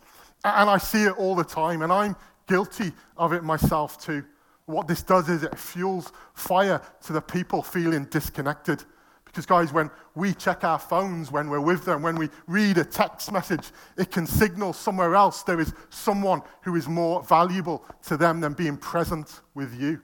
And 0.44 0.70
I 0.70 0.78
see 0.78 1.04
it 1.04 1.18
all 1.18 1.36
the 1.36 1.44
time, 1.44 1.82
and 1.82 1.92
I'm 1.92 2.16
guilty 2.48 2.92
of 3.18 3.34
it 3.34 3.44
myself 3.44 4.04
too. 4.04 4.24
What 4.66 4.88
this 4.88 5.04
does 5.04 5.30
is 5.30 5.44
it 5.44 5.58
fuels 5.58 6.12
fire 6.34 6.82
to 7.06 7.14
the 7.14 7.22
people 7.22 7.62
feeling 7.62 8.06
disconnected. 8.06 8.84
Because, 9.26 9.46
guys, 9.46 9.72
when 9.72 9.90
we 10.14 10.34
check 10.34 10.66
our 10.66 10.80
phones 10.80 11.32
when 11.32 11.50
we're 11.50 11.62
with 11.62 11.86
them, 11.86 12.02
when 12.02 12.18
we 12.18 12.30
read 12.48 12.78
a 12.78 12.84
text 12.84 13.32
message, 13.32 13.72
it 13.98 14.12
can 14.12 14.28
signal 14.28 14.74
somewhere 14.74 15.16
else 15.16 15.44
there 15.44 15.62
is 15.62 15.74
someone 15.90 16.42
who 16.64 16.76
is 16.76 16.90
more 16.90 17.24
valuable 17.24 17.86
to 18.08 18.18
them 18.18 18.42
than 18.42 18.54
being 18.54 18.76
present 18.76 19.42
with 19.54 19.80
you. 19.80 20.02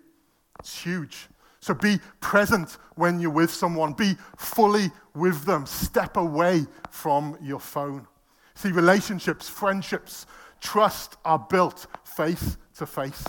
It's 0.60 0.82
huge. 0.82 1.28
So 1.60 1.74
be 1.74 2.00
present 2.20 2.78
when 2.96 3.20
you're 3.20 3.32
with 3.32 3.52
someone, 3.52 3.94
be 3.94 4.16
fully 4.38 4.92
with 5.16 5.46
them, 5.46 5.66
step 5.66 6.18
away 6.18 6.66
from 6.90 7.38
your 7.42 7.60
phone. 7.60 8.08
See, 8.56 8.72
relationships, 8.72 9.50
friendships, 9.50 10.26
trust 10.60 11.18
are 11.26 11.40
built 11.40 11.88
face 12.04 12.58
to 12.78 12.86
face. 12.86 13.24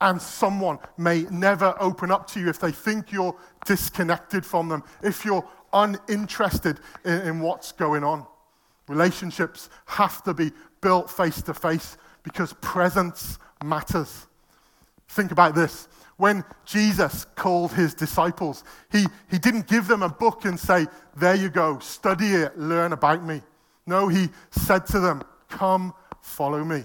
And 0.00 0.20
someone 0.20 0.78
may 0.96 1.22
never 1.30 1.74
open 1.80 2.10
up 2.10 2.26
to 2.28 2.40
you 2.40 2.48
if 2.48 2.60
they 2.60 2.70
think 2.70 3.10
you're 3.10 3.36
disconnected 3.66 4.46
from 4.46 4.68
them, 4.68 4.84
if 5.02 5.24
you're 5.24 5.46
uninterested 5.72 6.80
in, 7.04 7.20
in 7.22 7.40
what's 7.40 7.72
going 7.72 8.04
on. 8.04 8.26
Relationships 8.88 9.68
have 9.86 10.22
to 10.22 10.32
be 10.32 10.52
built 10.80 11.10
face 11.10 11.42
to 11.42 11.54
face 11.54 11.96
because 12.22 12.52
presence 12.54 13.38
matters. 13.64 14.26
Think 15.08 15.32
about 15.32 15.54
this. 15.54 15.88
When 16.18 16.44
Jesus 16.64 17.24
called 17.36 17.72
his 17.72 17.94
disciples, 17.94 18.64
he, 18.90 19.06
he 19.30 19.38
didn't 19.38 19.68
give 19.68 19.86
them 19.86 20.02
a 20.02 20.08
book 20.08 20.44
and 20.44 20.58
say, 20.58 20.86
There 21.16 21.36
you 21.36 21.48
go, 21.48 21.78
study 21.78 22.26
it, 22.26 22.58
learn 22.58 22.92
about 22.92 23.24
me. 23.24 23.40
No, 23.86 24.08
he 24.08 24.28
said 24.50 24.84
to 24.86 25.00
them, 25.00 25.22
Come, 25.48 25.94
follow 26.20 26.64
me. 26.64 26.84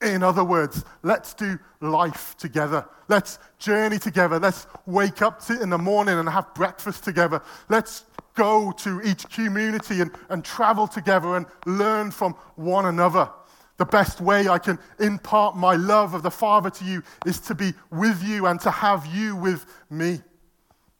In 0.00 0.22
other 0.22 0.44
words, 0.44 0.84
let's 1.02 1.34
do 1.34 1.58
life 1.80 2.36
together. 2.38 2.86
Let's 3.08 3.40
journey 3.58 3.98
together. 3.98 4.38
Let's 4.38 4.66
wake 4.86 5.20
up 5.20 5.42
in 5.50 5.68
the 5.68 5.76
morning 5.76 6.18
and 6.18 6.28
have 6.28 6.54
breakfast 6.54 7.02
together. 7.04 7.42
Let's 7.68 8.04
go 8.34 8.70
to 8.70 9.02
each 9.02 9.28
community 9.28 10.00
and, 10.00 10.12
and 10.28 10.44
travel 10.44 10.86
together 10.86 11.36
and 11.36 11.44
learn 11.66 12.12
from 12.12 12.34
one 12.54 12.86
another. 12.86 13.28
The 13.80 13.86
best 13.86 14.20
way 14.20 14.46
I 14.46 14.58
can 14.58 14.78
impart 14.98 15.56
my 15.56 15.74
love 15.74 16.12
of 16.12 16.22
the 16.22 16.30
Father 16.30 16.68
to 16.68 16.84
you 16.84 17.02
is 17.24 17.40
to 17.40 17.54
be 17.54 17.72
with 17.90 18.22
you 18.22 18.44
and 18.44 18.60
to 18.60 18.70
have 18.70 19.06
you 19.06 19.34
with 19.34 19.64
me. 19.88 20.20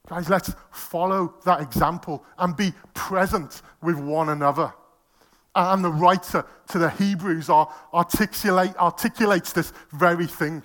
Guys, 0.09 0.31
let's 0.31 0.55
follow 0.71 1.35
that 1.45 1.61
example 1.61 2.25
and 2.39 2.57
be 2.57 2.73
present 2.95 3.61
with 3.83 3.99
one 3.99 4.31
another. 4.31 4.73
And 5.55 5.85
the 5.85 5.91
writer 5.91 6.47
to 6.69 6.79
the 6.79 6.89
Hebrews 6.89 7.51
articulate, 7.51 8.75
articulates 8.79 9.53
this 9.53 9.75
very 9.93 10.27
thing. 10.27 10.63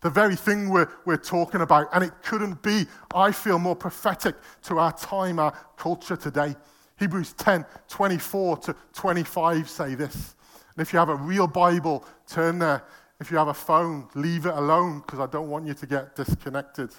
The 0.00 0.10
very 0.10 0.34
thing 0.34 0.68
we're, 0.68 0.88
we're 1.04 1.16
talking 1.16 1.60
about. 1.60 1.90
And 1.92 2.02
it 2.02 2.10
couldn't 2.24 2.60
be, 2.60 2.86
I 3.14 3.30
feel, 3.30 3.60
more 3.60 3.76
prophetic 3.76 4.34
to 4.64 4.80
our 4.80 4.92
time, 4.98 5.38
our 5.38 5.52
culture 5.76 6.16
today. 6.16 6.56
Hebrews 6.98 7.34
10 7.34 7.64
24 7.88 8.56
to 8.56 8.76
25 8.94 9.70
say 9.70 9.94
this. 9.94 10.34
And 10.76 10.86
if 10.86 10.92
you 10.92 10.98
have 10.98 11.08
a 11.08 11.16
real 11.16 11.46
Bible, 11.46 12.04
turn 12.28 12.58
there. 12.58 12.84
If 13.18 13.30
you 13.30 13.38
have 13.38 13.48
a 13.48 13.54
phone, 13.54 14.08
leave 14.14 14.44
it 14.44 14.54
alone 14.54 15.00
because 15.00 15.20
I 15.20 15.26
don't 15.26 15.48
want 15.48 15.66
you 15.66 15.72
to 15.72 15.86
get 15.86 16.14
disconnected. 16.14 16.90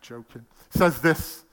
joking. 0.00 0.46
It 0.74 0.78
says 0.78 1.00
this, 1.00 1.44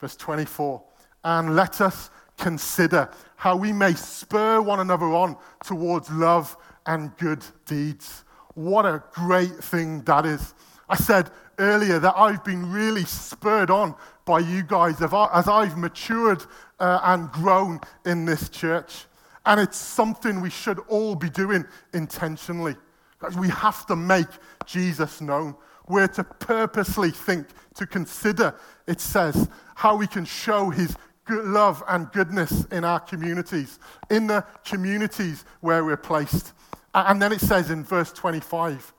verse 0.00 0.16
24. 0.16 0.82
And 1.24 1.56
let 1.56 1.80
us 1.80 2.10
consider 2.36 3.10
how 3.36 3.56
we 3.56 3.72
may 3.72 3.94
spur 3.94 4.60
one 4.60 4.80
another 4.80 5.06
on 5.06 5.36
towards 5.64 6.10
love 6.10 6.56
and 6.86 7.16
good 7.16 7.42
deeds. 7.64 8.24
What 8.54 8.84
a 8.84 9.02
great 9.12 9.56
thing 9.64 10.02
that 10.02 10.26
is. 10.26 10.52
I 10.88 10.96
said 10.96 11.30
earlier 11.58 11.98
that 11.98 12.14
I've 12.16 12.44
been 12.44 12.70
really 12.70 13.04
spurred 13.04 13.70
on 13.70 13.94
by 14.24 14.40
you 14.40 14.62
guys 14.62 15.00
as 15.00 15.48
I've 15.48 15.78
matured 15.78 16.44
uh, 16.78 17.00
and 17.02 17.32
grown 17.32 17.80
in 18.04 18.24
this 18.24 18.48
church. 18.50 19.07
And 19.48 19.58
it's 19.58 19.78
something 19.78 20.42
we 20.42 20.50
should 20.50 20.78
all 20.88 21.14
be 21.14 21.30
doing 21.30 21.64
intentionally. 21.94 22.76
We 23.38 23.48
have 23.48 23.86
to 23.86 23.96
make 23.96 24.28
Jesus 24.66 25.22
known. 25.22 25.56
We're 25.88 26.06
to 26.08 26.22
purposely 26.22 27.10
think, 27.10 27.46
to 27.76 27.86
consider, 27.86 28.54
it 28.86 29.00
says, 29.00 29.48
how 29.74 29.96
we 29.96 30.06
can 30.06 30.26
show 30.26 30.68
his 30.68 30.94
love 31.30 31.82
and 31.88 32.12
goodness 32.12 32.66
in 32.66 32.84
our 32.84 33.00
communities, 33.00 33.78
in 34.10 34.26
the 34.26 34.44
communities 34.66 35.46
where 35.60 35.82
we're 35.82 35.96
placed. 35.96 36.52
And 36.92 37.20
then 37.20 37.32
it 37.32 37.40
says 37.40 37.70
in 37.70 37.84
verse 37.84 38.12
25, 38.12 38.92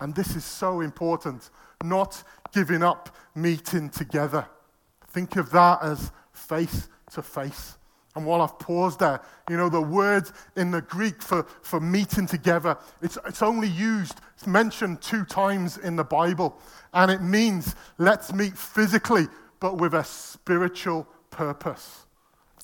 and 0.00 0.14
this 0.14 0.34
is 0.34 0.46
so 0.46 0.80
important, 0.80 1.50
not 1.84 2.24
giving 2.54 2.82
up 2.82 3.14
meeting 3.34 3.90
together. 3.90 4.46
Think 5.08 5.36
of 5.36 5.50
that 5.50 5.82
as 5.82 6.10
face 6.32 6.88
to 7.12 7.20
face. 7.20 7.76
And 8.16 8.26
while 8.26 8.42
I've 8.42 8.58
paused 8.58 8.98
there, 8.98 9.20
you 9.48 9.56
know, 9.56 9.68
the 9.68 9.80
word 9.80 10.28
in 10.56 10.70
the 10.70 10.82
Greek 10.82 11.22
for, 11.22 11.44
for 11.62 11.78
meeting 11.78 12.26
together, 12.26 12.76
it's, 13.02 13.16
it's 13.26 13.42
only 13.42 13.68
used, 13.68 14.20
it's 14.34 14.46
mentioned 14.46 15.00
two 15.00 15.24
times 15.24 15.78
in 15.78 15.94
the 15.94 16.04
Bible. 16.04 16.58
And 16.92 17.10
it 17.10 17.22
means 17.22 17.76
let's 17.98 18.32
meet 18.32 18.58
physically, 18.58 19.28
but 19.60 19.78
with 19.78 19.94
a 19.94 20.02
spiritual 20.02 21.06
purpose. 21.30 22.06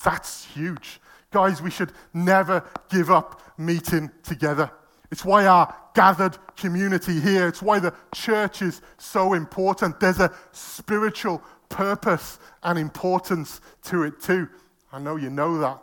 That's 0.03 0.45
huge. 0.45 0.99
Guys, 1.31 1.61
we 1.61 1.71
should 1.71 1.93
never 2.13 2.63
give 2.89 3.09
up 3.09 3.41
meeting 3.57 4.11
together. 4.23 4.69
It's 5.11 5.23
why 5.23 5.45
our 5.45 5.73
gathered 5.93 6.37
community 6.57 7.19
here, 7.19 7.47
it's 7.47 7.61
why 7.61 7.79
the 7.79 7.93
church 8.13 8.61
is 8.61 8.81
so 8.97 9.33
important. 9.33 9.99
There's 9.99 10.19
a 10.19 10.33
spiritual 10.51 11.41
purpose 11.69 12.39
and 12.63 12.77
importance 12.77 13.61
to 13.83 14.03
it 14.03 14.21
too. 14.21 14.49
I 14.91 14.99
know 14.99 15.15
you 15.15 15.29
know 15.29 15.57
that. 15.59 15.81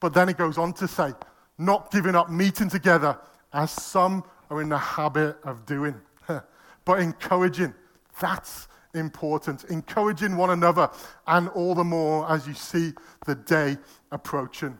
But 0.00 0.14
then 0.14 0.28
it 0.28 0.36
goes 0.36 0.58
on 0.58 0.72
to 0.74 0.88
say, 0.88 1.12
not 1.58 1.90
giving 1.90 2.14
up 2.14 2.30
meeting 2.30 2.68
together 2.68 3.18
as 3.52 3.70
some 3.70 4.24
are 4.50 4.60
in 4.60 4.68
the 4.68 4.78
habit 4.78 5.36
of 5.44 5.64
doing, 5.66 5.94
but 6.84 7.00
encouraging. 7.00 7.74
That's 8.20 8.68
important, 8.94 9.64
encouraging 9.64 10.36
one 10.36 10.50
another, 10.50 10.90
and 11.26 11.48
all 11.50 11.74
the 11.74 11.84
more 11.84 12.30
as 12.30 12.46
you 12.46 12.54
see 12.54 12.92
the 13.26 13.34
day 13.34 13.76
approaching. 14.12 14.78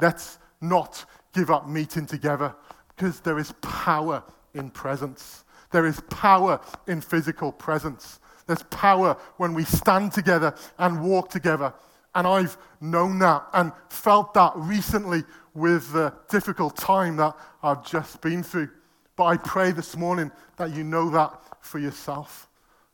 Let's 0.00 0.38
not 0.60 1.04
give 1.34 1.50
up 1.50 1.68
meeting 1.68 2.06
together 2.06 2.54
because 2.96 3.20
there 3.20 3.38
is 3.38 3.52
power 3.60 4.22
in 4.54 4.70
presence. 4.70 5.44
There 5.70 5.86
is 5.86 6.00
power 6.10 6.60
in 6.86 7.00
physical 7.00 7.52
presence. 7.52 8.20
There's 8.46 8.62
power 8.64 9.16
when 9.36 9.54
we 9.54 9.64
stand 9.64 10.12
together 10.12 10.54
and 10.78 11.02
walk 11.02 11.30
together. 11.30 11.72
And 12.14 12.26
I've 12.26 12.56
known 12.80 13.18
that 13.20 13.46
and 13.52 13.72
felt 13.88 14.34
that 14.34 14.52
recently 14.56 15.24
with 15.54 15.92
the 15.92 16.12
difficult 16.28 16.76
time 16.76 17.16
that 17.16 17.36
I've 17.62 17.84
just 17.84 18.20
been 18.20 18.42
through. 18.42 18.70
But 19.16 19.24
I 19.24 19.36
pray 19.36 19.72
this 19.72 19.96
morning 19.96 20.30
that 20.56 20.74
you 20.74 20.84
know 20.84 21.10
that 21.10 21.40
for 21.60 21.78
yourself. 21.78 22.48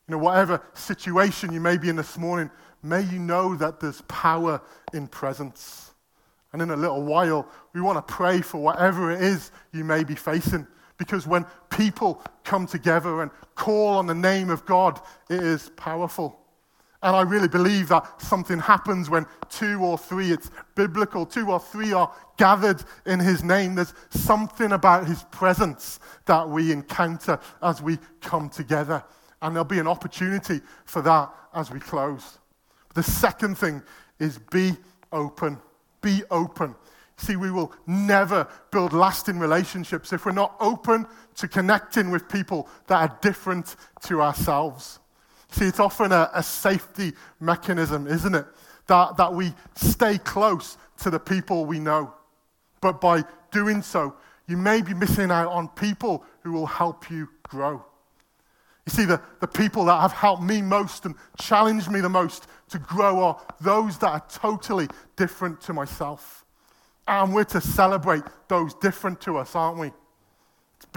You 0.09 0.13
know, 0.13 0.19
whatever 0.19 0.63
situation 0.75 1.53
you 1.53 1.61
may 1.61 1.77
be 1.77 1.89
in 1.89 1.97
this 1.97 2.19
morning, 2.19 2.51
may 2.83 3.03
you 3.03 3.19
know 3.19 3.57
that 3.57 3.81
there's 3.81 4.03
power 4.03 4.61
in 4.93 5.09
presence. 5.09 5.95
And 6.53 6.63
in 6.63 6.71
a 6.71 6.77
little 6.77 7.03
while, 7.03 7.49
we 7.73 7.81
want 7.81 7.99
to 7.99 8.15
pray 8.15 8.41
for 8.41 8.59
whatever 8.59 9.11
it 9.11 9.21
is 9.21 9.51
you 9.73 9.85
may 9.85 10.05
be 10.05 10.15
facing. 10.15 10.67
Because 10.99 11.27
when 11.27 11.45
people 11.69 12.23
come 12.45 12.67
together 12.67 13.23
and 13.23 13.31
call 13.55 13.97
on 13.97 14.07
the 14.07 14.15
name 14.15 14.49
of 14.49 14.65
God, 14.65 15.01
it 15.29 15.43
is 15.43 15.71
powerful. 15.77 16.41
And 17.07 17.15
I 17.15 17.23
really 17.23 17.47
believe 17.47 17.87
that 17.91 18.21
something 18.21 18.59
happens 18.59 19.09
when 19.09 19.27
two 19.49 19.81
or 19.81 19.97
three, 19.97 20.33
it's 20.33 20.51
biblical, 20.75 21.25
two 21.25 21.53
or 21.53 21.61
three 21.61 21.93
are 21.93 22.13
gathered 22.37 22.83
in 23.07 23.21
his 23.21 23.45
name. 23.45 23.77
There's 23.77 23.95
something 24.11 24.73
about 24.73 25.07
his 25.07 25.23
presence 25.31 26.01
that 26.25 26.49
we 26.49 26.73
encounter 26.73 27.39
as 27.63 27.81
we 27.81 27.99
come 28.21 28.49
together. 28.49 29.05
And 29.41 29.55
there'll 29.55 29.65
be 29.65 29.79
an 29.79 29.87
opportunity 29.87 30.61
for 30.85 31.01
that 31.03 31.33
as 31.55 31.71
we 31.71 31.79
close. 31.79 32.39
The 32.97 33.05
second 33.05 33.57
thing 33.57 33.85
is 34.19 34.41
be 34.51 34.73
open. 35.13 35.59
Be 36.03 36.25
open. 36.33 36.75
See, 37.19 37.37
we 37.37 37.53
will 37.53 37.73
never 37.87 38.49
build 38.73 38.93
lasting 38.93 39.39
relationships 39.39 40.13
if 40.13 40.27
we're 40.27 40.33
not 40.33 40.57
open 40.59 41.07
to 41.37 41.47
connecting 41.47 42.11
with 42.11 42.29
people 42.29 42.69
that 42.89 42.97
are 42.97 43.19
different 43.23 43.77
to 44.07 44.23
ourselves. 44.23 44.99
See, 45.51 45.67
it's 45.67 45.81
often 45.81 46.13
a, 46.13 46.31
a 46.35 46.43
safety 46.43 47.13
mechanism, 47.41 48.07
isn't 48.07 48.35
it? 48.35 48.47
That, 48.89 49.17
that 49.17 49.33
we 49.33 49.53
stay 49.75 50.19
close 50.19 50.77
to 51.03 51.11
the 51.11 51.19
people 51.19 51.65
we 51.65 51.79
know. 51.79 52.13
But 52.81 53.01
by 53.01 53.25
doing 53.51 53.83
so, 53.83 54.15
you 54.47 54.57
may 54.57 54.83
be 54.83 54.95
missing 54.95 55.31
out 55.31 55.49
on 55.49 55.69
people 55.69 56.25
who 56.43 56.53
will 56.53 56.67
help 56.67 57.11
you 57.11 57.29
grow. 57.43 57.85
You 58.87 58.93
see, 58.93 59.05
the, 59.05 59.21
the 59.41 59.49
people 59.49 59.85
that 59.87 60.01
have 60.01 60.13
helped 60.13 60.43
me 60.43 60.63
most 60.63 61.05
and 61.05 61.17
challenged 61.41 61.91
me 61.91 62.01
the 62.01 62.09
most 62.09 62.47
to 62.71 62.79
grow 62.79 63.21
are 63.21 63.41
those 63.61 63.99
that 63.99 64.09
are 64.09 64.25
totally 64.29 64.89
different 65.17 65.61
to 65.63 65.73
myself. 65.73 66.45
And 67.09 67.35
we're 67.35 67.45
to 67.45 67.61
celebrate 67.61 68.23
those 68.49 68.75
different 68.75 69.21
to 69.23 69.39
us, 69.39 69.57
aren't 69.57 69.79
we? 69.79 69.93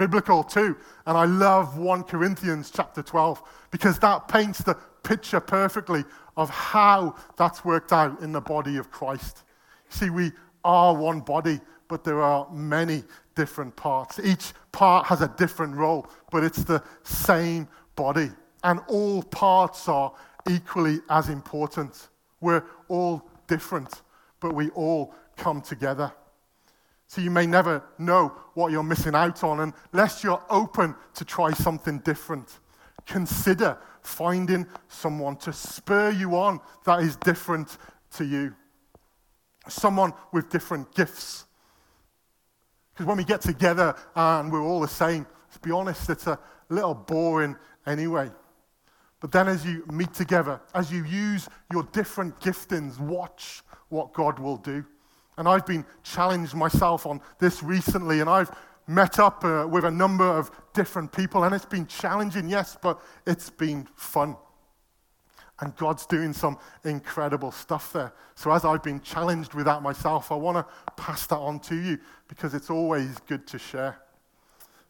Biblical 0.00 0.42
too. 0.42 0.78
And 1.04 1.18
I 1.18 1.26
love 1.26 1.76
1 1.76 2.04
Corinthians 2.04 2.70
chapter 2.74 3.02
12 3.02 3.42
because 3.70 3.98
that 3.98 4.28
paints 4.28 4.60
the 4.60 4.74
picture 5.02 5.40
perfectly 5.40 6.04
of 6.38 6.48
how 6.48 7.16
that's 7.36 7.66
worked 7.66 7.92
out 7.92 8.22
in 8.22 8.32
the 8.32 8.40
body 8.40 8.78
of 8.78 8.90
Christ. 8.90 9.42
See, 9.90 10.08
we 10.08 10.32
are 10.64 10.94
one 10.94 11.20
body, 11.20 11.60
but 11.86 12.02
there 12.02 12.22
are 12.22 12.50
many 12.50 13.04
different 13.34 13.76
parts. 13.76 14.18
Each 14.18 14.54
part 14.72 15.04
has 15.04 15.20
a 15.20 15.28
different 15.36 15.76
role, 15.76 16.08
but 16.30 16.44
it's 16.44 16.64
the 16.64 16.82
same 17.02 17.68
body. 17.94 18.30
And 18.64 18.80
all 18.88 19.22
parts 19.22 19.86
are 19.86 20.14
equally 20.48 21.00
as 21.10 21.28
important. 21.28 22.08
We're 22.40 22.64
all 22.88 23.28
different, 23.48 24.00
but 24.40 24.54
we 24.54 24.70
all 24.70 25.12
come 25.36 25.60
together. 25.60 26.10
So 27.10 27.20
you 27.20 27.32
may 27.32 27.44
never 27.44 27.82
know 27.98 28.28
what 28.54 28.70
you're 28.70 28.84
missing 28.84 29.16
out 29.16 29.42
on 29.42 29.74
unless 29.92 30.22
you're 30.22 30.40
open 30.48 30.94
to 31.14 31.24
try 31.24 31.52
something 31.52 31.98
different. 31.98 32.60
Consider 33.04 33.76
finding 34.00 34.64
someone 34.86 35.34
to 35.38 35.52
spur 35.52 36.10
you 36.10 36.36
on 36.36 36.60
that 36.84 37.00
is 37.00 37.16
different 37.16 37.78
to 38.12 38.24
you. 38.24 38.54
Someone 39.66 40.12
with 40.30 40.50
different 40.50 40.94
gifts. 40.94 41.46
Because 42.92 43.06
when 43.06 43.16
we 43.16 43.24
get 43.24 43.40
together 43.40 43.96
and 44.14 44.52
we're 44.52 44.62
all 44.62 44.78
the 44.78 44.86
same, 44.86 45.26
to 45.52 45.58
be 45.58 45.72
honest, 45.72 46.08
it's 46.10 46.28
a 46.28 46.38
little 46.68 46.94
boring 46.94 47.56
anyway. 47.86 48.30
But 49.18 49.32
then 49.32 49.48
as 49.48 49.66
you 49.66 49.84
meet 49.90 50.14
together, 50.14 50.60
as 50.76 50.92
you 50.92 51.04
use 51.04 51.48
your 51.72 51.82
different 51.90 52.38
giftings, 52.38 53.00
watch 53.00 53.62
what 53.88 54.12
God 54.12 54.38
will 54.38 54.58
do. 54.58 54.84
And 55.40 55.48
I've 55.48 55.64
been 55.64 55.86
challenged 56.02 56.54
myself 56.54 57.06
on 57.06 57.22
this 57.38 57.62
recently, 57.62 58.20
and 58.20 58.28
I've 58.28 58.50
met 58.86 59.18
up 59.18 59.42
uh, 59.42 59.66
with 59.66 59.86
a 59.86 59.90
number 59.90 60.26
of 60.26 60.50
different 60.74 61.12
people, 61.12 61.44
and 61.44 61.54
it's 61.54 61.64
been 61.64 61.86
challenging, 61.86 62.46
yes, 62.46 62.76
but 62.82 63.00
it's 63.26 63.48
been 63.48 63.88
fun. 63.94 64.36
And 65.60 65.74
God's 65.76 66.04
doing 66.04 66.34
some 66.34 66.58
incredible 66.84 67.52
stuff 67.52 67.90
there. 67.90 68.12
So, 68.34 68.52
as 68.52 68.66
I've 68.66 68.82
been 68.82 69.00
challenged 69.00 69.54
with 69.54 69.64
that 69.64 69.80
myself, 69.80 70.30
I 70.30 70.34
want 70.34 70.58
to 70.58 70.92
pass 70.98 71.26
that 71.28 71.38
on 71.38 71.58
to 71.60 71.74
you 71.74 71.98
because 72.28 72.52
it's 72.52 72.68
always 72.68 73.16
good 73.26 73.46
to 73.46 73.58
share. 73.58 73.98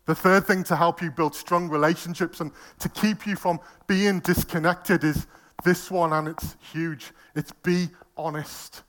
The 0.06 0.16
third 0.16 0.48
thing 0.48 0.64
to 0.64 0.74
help 0.74 1.00
you 1.00 1.12
build 1.12 1.36
strong 1.36 1.68
relationships 1.68 2.40
and 2.40 2.50
to 2.80 2.88
keep 2.88 3.24
you 3.24 3.36
from 3.36 3.60
being 3.86 4.18
disconnected 4.18 5.04
is 5.04 5.28
this 5.62 5.92
one, 5.92 6.12
and 6.12 6.26
it's 6.26 6.56
huge. 6.72 7.12
It's 7.36 7.52
be 7.62 7.90
honest. 8.16 8.82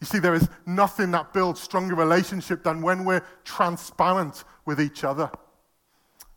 You 0.00 0.06
see, 0.06 0.18
there 0.18 0.34
is 0.34 0.48
nothing 0.64 1.10
that 1.12 1.32
builds 1.32 1.60
stronger 1.60 1.94
relationship 1.94 2.62
than 2.62 2.82
when 2.82 3.04
we're 3.04 3.24
transparent 3.44 4.44
with 4.64 4.80
each 4.80 5.02
other. 5.04 5.30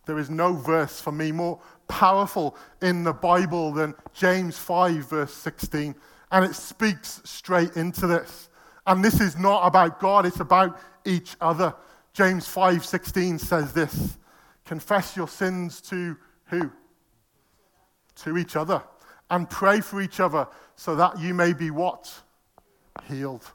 There 0.05 0.17
is 0.17 0.29
no 0.29 0.53
verse 0.53 0.99
for 0.99 1.11
me 1.11 1.31
more 1.31 1.59
powerful 1.87 2.57
in 2.81 3.03
the 3.03 3.13
Bible 3.13 3.71
than 3.71 3.93
James 4.13 4.57
5, 4.57 5.09
verse 5.09 5.33
16. 5.33 5.95
And 6.31 6.45
it 6.45 6.55
speaks 6.55 7.21
straight 7.23 7.75
into 7.75 8.07
this. 8.07 8.49
And 8.87 9.05
this 9.05 9.21
is 9.21 9.37
not 9.37 9.67
about 9.67 9.99
God, 9.99 10.25
it's 10.25 10.39
about 10.39 10.79
each 11.05 11.35
other. 11.39 11.75
James 12.13 12.47
5:16 12.47 13.39
says 13.39 13.73
this: 13.73 14.17
Confess 14.65 15.15
your 15.15 15.27
sins 15.27 15.81
to 15.81 16.17
who? 16.45 16.71
To 18.15 18.37
each 18.37 18.55
other. 18.55 18.83
And 19.29 19.49
pray 19.49 19.79
for 19.81 20.01
each 20.01 20.19
other 20.19 20.47
so 20.75 20.95
that 20.95 21.19
you 21.19 21.33
may 21.33 21.53
be 21.53 21.71
what? 21.71 22.11
Healed. 23.07 23.45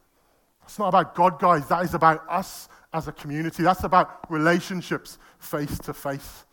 It's 0.64 0.79
not 0.79 0.88
about 0.88 1.14
God, 1.14 1.38
guys. 1.38 1.68
That 1.68 1.85
is 1.85 1.94
about 1.94 2.25
us 2.29 2.68
as 2.92 3.09
a 3.09 3.12
community. 3.12 3.62
That's 3.62 3.85
about 3.85 4.31
relationships 4.31 5.18
face 5.38 5.79
to 5.81 5.94
face. 5.94 6.44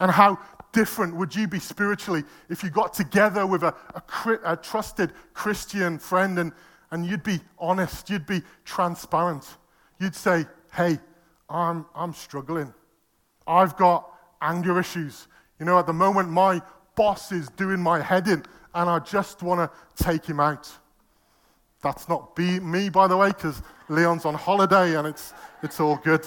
And 0.00 0.10
how 0.10 0.38
different 0.72 1.16
would 1.16 1.34
you 1.34 1.48
be 1.48 1.58
spiritually 1.58 2.24
if 2.48 2.62
you 2.62 2.70
got 2.70 2.94
together 2.94 3.46
with 3.46 3.62
a, 3.62 3.74
a, 3.94 4.38
a, 4.44 4.56
trusted 4.56 5.12
Christian 5.34 5.98
friend 5.98 6.38
and, 6.38 6.52
and 6.90 7.04
you'd 7.04 7.22
be 7.22 7.40
honest, 7.58 8.08
you'd 8.08 8.26
be 8.26 8.42
transparent. 8.64 9.46
You'd 9.98 10.14
say, 10.14 10.46
hey, 10.72 10.98
I'm, 11.48 11.86
I'm 11.94 12.12
struggling. 12.12 12.72
I've 13.46 13.76
got 13.76 14.10
anger 14.40 14.78
issues. 14.78 15.26
You 15.58 15.66
know, 15.66 15.78
at 15.78 15.86
the 15.86 15.92
moment, 15.92 16.28
my 16.28 16.62
boss 16.94 17.32
is 17.32 17.48
doing 17.50 17.80
my 17.80 18.00
head 18.00 18.28
in, 18.28 18.44
and 18.74 18.88
I 18.88 18.98
just 19.00 19.42
want 19.42 19.70
to 19.70 20.04
take 20.04 20.24
him 20.24 20.40
out. 20.40 20.70
That's 21.82 22.08
not 22.08 22.34
be, 22.34 22.58
me, 22.60 22.88
by 22.88 23.06
the 23.06 23.16
way, 23.16 23.28
because 23.28 23.62
Leon's 23.88 24.24
on 24.24 24.34
holiday 24.34 24.96
and 24.96 25.06
it's, 25.06 25.32
it's 25.62 25.78
all 25.80 25.96
good. 25.96 26.26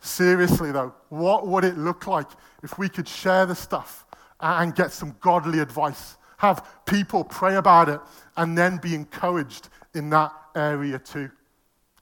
Seriously, 0.00 0.72
though, 0.72 0.94
what 1.08 1.46
would 1.46 1.64
it 1.64 1.76
look 1.76 2.06
like 2.06 2.28
if 2.62 2.78
we 2.78 2.88
could 2.88 3.06
share 3.06 3.46
the 3.46 3.54
stuff 3.54 4.06
and 4.40 4.74
get 4.74 4.92
some 4.92 5.16
godly 5.20 5.58
advice? 5.58 6.16
Have 6.38 6.66
people 6.86 7.24
pray 7.24 7.56
about 7.56 7.88
it 7.88 8.00
and 8.36 8.56
then 8.56 8.78
be 8.78 8.94
encouraged 8.94 9.68
in 9.94 10.08
that 10.10 10.32
area 10.54 10.98
too. 10.98 11.30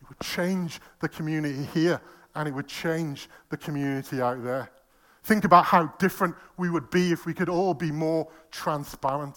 It 0.02 0.08
would 0.08 0.20
change 0.20 0.80
the 1.00 1.08
community 1.08 1.64
here 1.74 2.00
and 2.34 2.46
it 2.46 2.52
would 2.52 2.68
change 2.68 3.28
the 3.48 3.56
community 3.56 4.20
out 4.20 4.44
there. 4.44 4.70
Think 5.24 5.44
about 5.44 5.64
how 5.64 5.86
different 5.98 6.36
we 6.56 6.70
would 6.70 6.90
be 6.90 7.10
if 7.10 7.26
we 7.26 7.34
could 7.34 7.48
all 7.48 7.74
be 7.74 7.90
more 7.90 8.28
transparent. 8.50 9.36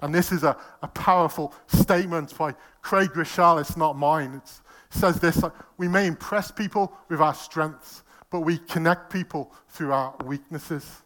And 0.00 0.14
this 0.14 0.32
is 0.32 0.42
a, 0.42 0.56
a 0.82 0.88
powerful 0.88 1.54
statement 1.66 2.36
by 2.36 2.54
Craig 2.82 3.10
Groeschel. 3.10 3.60
It's 3.60 3.76
not 3.76 3.96
mine. 3.96 4.34
It's, 4.42 4.60
it 4.90 4.98
says 4.98 5.20
this 5.20 5.42
We 5.76 5.88
may 5.88 6.06
impress 6.06 6.50
people 6.50 6.92
with 7.08 7.20
our 7.20 7.34
strengths, 7.34 8.02
but 8.30 8.40
we 8.40 8.58
connect 8.58 9.12
people 9.12 9.52
through 9.68 9.92
our 9.92 10.14
weaknesses. 10.24 11.02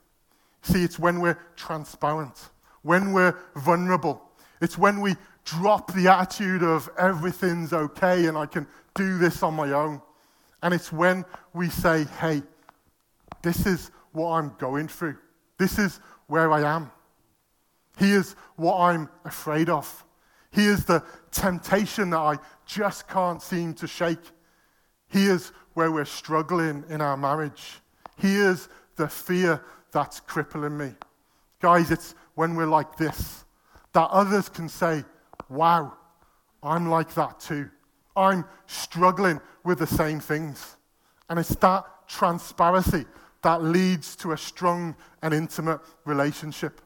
See, 0.62 0.82
it's 0.82 0.98
when 0.98 1.20
we're 1.20 1.38
transparent, 1.56 2.50
when 2.82 3.12
we're 3.12 3.36
vulnerable, 3.56 4.22
it's 4.60 4.76
when 4.76 5.00
we 5.00 5.14
drop 5.44 5.94
the 5.94 6.08
attitude 6.08 6.62
of 6.62 6.90
everything's 6.98 7.72
okay 7.72 8.26
and 8.26 8.36
I 8.36 8.46
can 8.46 8.66
do 8.94 9.18
this 9.18 9.42
on 9.42 9.54
my 9.54 9.72
own. 9.72 10.02
And 10.62 10.74
it's 10.74 10.92
when 10.92 11.24
we 11.54 11.68
say, 11.70 12.04
hey, 12.20 12.42
this 13.42 13.64
is 13.66 13.90
what 14.12 14.32
I'm 14.32 14.54
going 14.58 14.88
through, 14.88 15.16
this 15.58 15.78
is 15.78 16.00
where 16.26 16.52
I 16.52 16.76
am. 16.76 16.90
He 17.98 18.12
is 18.12 18.36
what 18.56 18.78
I'm 18.78 19.08
afraid 19.24 19.68
of. 19.68 20.04
He 20.50 20.66
is 20.66 20.84
the 20.84 21.02
temptation 21.30 22.10
that 22.10 22.18
I 22.18 22.36
just 22.64 23.08
can't 23.08 23.42
seem 23.42 23.74
to 23.74 23.86
shake. 23.86 24.18
He 25.08 25.26
is 25.26 25.52
where 25.74 25.90
we're 25.90 26.04
struggling 26.04 26.84
in 26.88 27.00
our 27.00 27.16
marriage. 27.16 27.80
He 28.16 28.36
is 28.36 28.68
the 28.96 29.08
fear 29.08 29.62
that's 29.92 30.20
crippling 30.20 30.76
me. 30.76 30.94
Guys, 31.60 31.90
it's 31.90 32.14
when 32.34 32.54
we're 32.54 32.66
like 32.66 32.96
this 32.96 33.44
that 33.92 34.08
others 34.10 34.48
can 34.48 34.68
say, 34.68 35.04
Wow, 35.48 35.94
I'm 36.62 36.88
like 36.88 37.14
that 37.14 37.40
too. 37.40 37.70
I'm 38.16 38.44
struggling 38.66 39.40
with 39.64 39.78
the 39.78 39.86
same 39.86 40.20
things. 40.20 40.76
And 41.28 41.38
it's 41.38 41.54
that 41.56 41.84
transparency 42.06 43.06
that 43.42 43.62
leads 43.62 44.16
to 44.16 44.32
a 44.32 44.36
strong 44.36 44.96
and 45.22 45.32
intimate 45.32 45.80
relationship. 46.04 46.80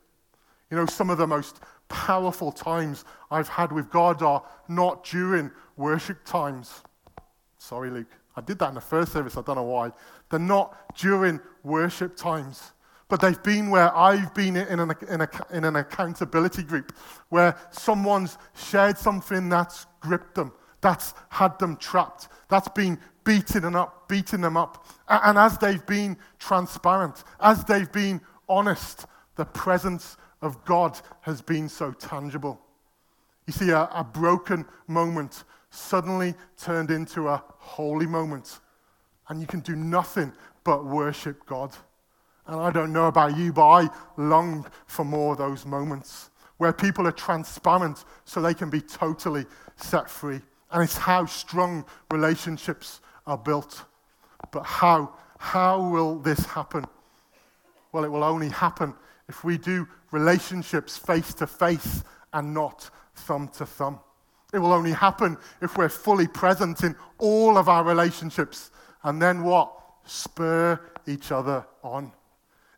You 0.73 0.79
know, 0.79 0.87
some 0.87 1.11
of 1.11 1.19
the 1.19 1.27
most 1.27 1.61
powerful 1.91 2.51
times 2.51 3.05
I've 3.31 3.47
had 3.47 3.73
with 3.73 3.91
God 3.91 4.23
are 4.23 4.43
not 4.69 5.05
during 5.05 5.51
worship 5.77 6.25
times. 6.25 6.81
Sorry, 7.59 7.91
Luke. 7.91 8.07
I 8.37 8.41
did 8.41 8.59
that 8.61 8.71
in 8.71 8.77
the 8.77 8.81
first 8.81 9.13
service. 9.13 9.37
I 9.37 9.43
don't 9.43 9.57
know 9.57 9.65
why. 9.65 9.93
They're 10.31 10.41
not 10.41 10.97
during 10.97 11.41
worship 11.63 12.17
times. 12.17 12.73
But 13.09 13.21
they've 13.21 13.43
been 13.43 13.69
where 13.69 13.95
I've 13.95 14.33
been 14.33 14.57
in 14.57 14.81
an, 14.81 14.93
in, 15.11 15.21
a, 15.21 15.29
in 15.53 15.65
an 15.65 15.77
accountability 15.77 16.63
group, 16.63 16.97
where 17.29 17.55
someone's 17.71 18.39
shared 18.55 18.97
something 18.97 19.51
that's 19.51 19.85
gripped 20.01 20.37
them, 20.37 20.53
that's 20.81 21.13
had 21.29 21.59
them 21.59 21.77
trapped, 21.77 22.29
that's 22.49 22.69
been 22.69 22.99
beating 23.25 23.61
them 23.61 23.77
up, 23.77 24.09
beating 24.09 24.41
them 24.41 24.57
up. 24.57 24.87
And 25.07 25.37
as 25.37 25.59
they've 25.59 25.85
been 25.85 26.17
transparent, 26.39 27.25
as 27.41 27.63
they've 27.63 27.93
been 27.93 28.23
honest, 28.49 29.05
the 29.37 29.45
presence 29.45 30.17
of 30.43 30.65
God 30.65 31.01
has 31.23 31.41
been 31.41 31.69
so 31.69 31.93
tangible. 31.93 32.61
You 33.47 33.53
see, 33.53 33.71
a, 33.71 33.85
a 33.85 34.05
broken 34.05 34.67
moment 34.87 35.45
suddenly 35.71 36.35
turned 36.59 36.91
into 36.91 37.29
a 37.29 37.43
holy 37.59 38.07
moment, 38.07 38.61
and 39.29 39.41
you 39.41 39.47
can 39.47 39.61
do 39.61 39.75
nothing 39.75 40.33
but 40.65 40.85
worship 40.85 41.47
God. 41.47 41.75
And 42.47 42.61
I 42.61 42.71
don't 42.71 42.93
know 42.93 43.07
about 43.07 43.37
you, 43.37 43.53
but 43.53 43.67
I 43.67 43.89
long 44.17 44.67
for 44.87 45.05
more 45.05 45.33
of 45.33 45.39
those 45.39 45.65
moments 45.65 46.31
where 46.59 46.73
people 46.73 47.07
are 47.07 47.13
transparent 47.13 48.05
so 48.25 48.41
they 48.41 48.55
can 48.55 48.69
be 48.69 48.81
totally 48.81 49.47
set 49.77 50.11
free. 50.11 50.41
And 50.71 50.83
it's 50.83 50.97
how 50.97 51.27
strong 51.27 51.85
relationships 52.11 53.01
are 53.27 53.39
built. 53.39 53.85
But 54.51 54.65
how 54.65 55.15
how 55.39 55.83
will 55.89 56.21
this 56.21 56.47
happen? 56.47 56.85
Well, 57.91 58.05
it 58.05 58.09
will 58.09 58.23
only 58.23 58.49
happen 58.49 58.95
if 59.33 59.45
we 59.45 59.57
do 59.57 59.89
relationships 60.11 60.99
face 60.99 61.33
to 61.33 61.47
face 61.47 62.05
and 62.35 62.53
not 62.53 62.91
thumb 63.15 63.49
to 63.49 63.65
thumb. 63.65 63.99
It 64.53 64.59
will 64.59 64.75
only 64.75 64.93
happen 64.93 65.39
if 65.63 65.79
we're 65.79 65.89
fully 65.89 66.29
present 66.29 66.83
in 66.83 66.95
all 67.17 67.57
of 67.57 67.67
our 67.67 67.83
relationships. 67.83 68.71
And 69.05 69.23
then 69.23 69.43
what? 69.43 69.73
Spur 70.05 70.79
each 71.07 71.33
other 71.33 71.65
on. 71.83 72.13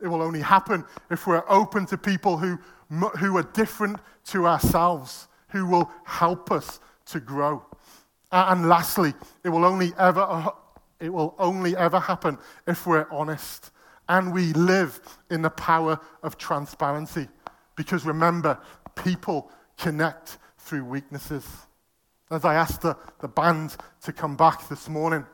It 0.01 0.07
will 0.07 0.23
only 0.23 0.43
happen 0.43 0.85
if 1.11 1.27
we're 1.27 1.43
open 1.49 1.87
to 1.87 1.99
people 1.99 2.37
who, 2.37 2.61
who 3.19 3.37
are 3.37 3.51
different 3.53 3.99
to 4.27 4.47
ourselves, 4.47 5.27
who 5.49 5.67
will 5.67 5.91
help 6.05 6.53
us 6.53 6.79
to 7.07 7.19
grow. 7.19 7.67
And 8.31 8.69
lastly, 8.69 9.13
it 9.43 9.49
will 9.49 9.65
only 9.65 9.93
ever, 9.99 10.21
uh, 10.21 10.51
it 11.01 11.13
will 11.13 11.35
only 11.37 11.77
ever 11.77 11.99
happen 11.99 12.39
if 12.65 12.87
we're 12.87 13.11
honest 13.11 13.73
and 14.09 14.33
we 14.33 14.53
live 14.53 15.01
in 15.31 15.43
the 15.43 15.51
power 15.51 15.99
of 16.23 16.37
transparency. 16.37 17.29
Because 17.77 18.05
remember, 18.05 18.59
people 18.95 19.51
connect 19.79 20.39
through 20.59 20.85
weaknesses. 20.85 21.47
As 22.31 22.45
I 22.45 22.55
asked 22.55 22.83
the, 22.83 22.97
the 23.21 23.29
band 23.29 23.77
to 24.03 24.13
come 24.13 24.37
back 24.37 24.69
this 24.69 24.89
morning, 24.89 25.27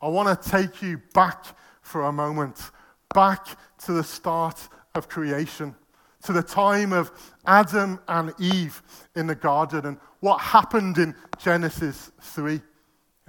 I 0.00 0.08
want 0.08 0.40
to 0.40 0.50
take 0.50 0.82
you 0.82 1.00
back 1.14 1.44
for 1.82 2.04
a 2.04 2.12
moment, 2.12 2.70
back 3.14 3.46
to 3.84 3.92
the 3.92 4.04
start 4.04 4.68
of 4.94 5.08
creation, 5.08 5.74
to 6.22 6.32
the 6.32 6.42
time 6.42 6.92
of 6.92 7.10
Adam 7.46 8.00
and 8.08 8.32
Eve 8.38 8.82
in 9.16 9.26
the 9.26 9.34
garden 9.34 9.86
and 9.86 9.98
what 10.20 10.38
happened 10.40 10.98
in 10.98 11.14
Genesis 11.38 12.10
3. 12.20 12.60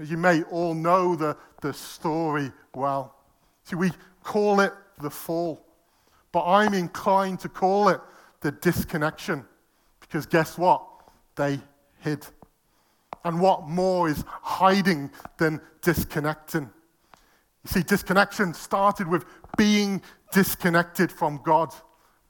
You 0.03 0.17
may 0.17 0.43
all 0.43 0.73
know 0.73 1.15
the, 1.15 1.37
the 1.61 1.73
story 1.73 2.51
well. 2.73 3.15
See, 3.63 3.75
we 3.75 3.91
call 4.23 4.59
it 4.59 4.73
the 5.01 5.09
fall, 5.09 5.65
but 6.31 6.45
I'm 6.45 6.73
inclined 6.73 7.39
to 7.41 7.49
call 7.49 7.89
it 7.89 8.01
the 8.41 8.51
disconnection 8.51 9.45
because 9.99 10.25
guess 10.25 10.57
what? 10.57 10.83
They 11.35 11.59
hid. 11.99 12.25
And 13.23 13.39
what 13.39 13.67
more 13.67 14.09
is 14.09 14.23
hiding 14.27 15.11
than 15.37 15.61
disconnecting? 15.81 16.63
You 17.63 17.69
see, 17.69 17.83
disconnection 17.83 18.53
started 18.53 19.07
with 19.07 19.25
being 19.57 20.01
disconnected 20.31 21.11
from 21.11 21.41
God, 21.43 21.73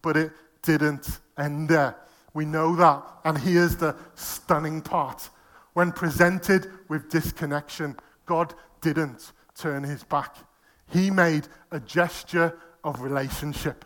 but 0.02 0.18
it 0.18 0.32
didn't 0.62 1.20
end 1.38 1.70
there. 1.70 1.96
We 2.34 2.46
know 2.46 2.76
that. 2.76 3.04
And 3.24 3.38
here's 3.38 3.76
the 3.76 3.96
stunning 4.16 4.82
part. 4.82 5.30
When 5.74 5.92
presented 5.92 6.72
with 6.88 7.10
disconnection, 7.10 7.98
God 8.26 8.54
didn't 8.82 9.32
turn 9.56 9.84
his 9.84 10.04
back. 10.04 10.36
He 10.92 11.12
made 11.12 11.48
a 11.72 11.80
gesture 11.80 12.58
of 12.84 13.02
relationship. 13.02 13.86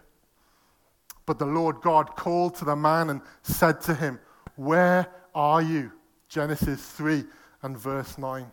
But 1.26 1.40
the 1.40 1.46
Lord 1.46 1.82
God 1.82 2.16
called 2.16 2.56
to 2.56 2.66
the 2.66 2.76
man 2.76 3.10
and 3.10 3.22
said 3.42 3.82
to 3.82 3.96
him, 3.96 4.20
Where 4.56 5.08
are 5.34 5.62
you? 5.62 5.92
Genesis 6.28 6.84
3 6.92 7.24
and 7.62 7.78
verse 7.78 8.18
9. 8.18 8.46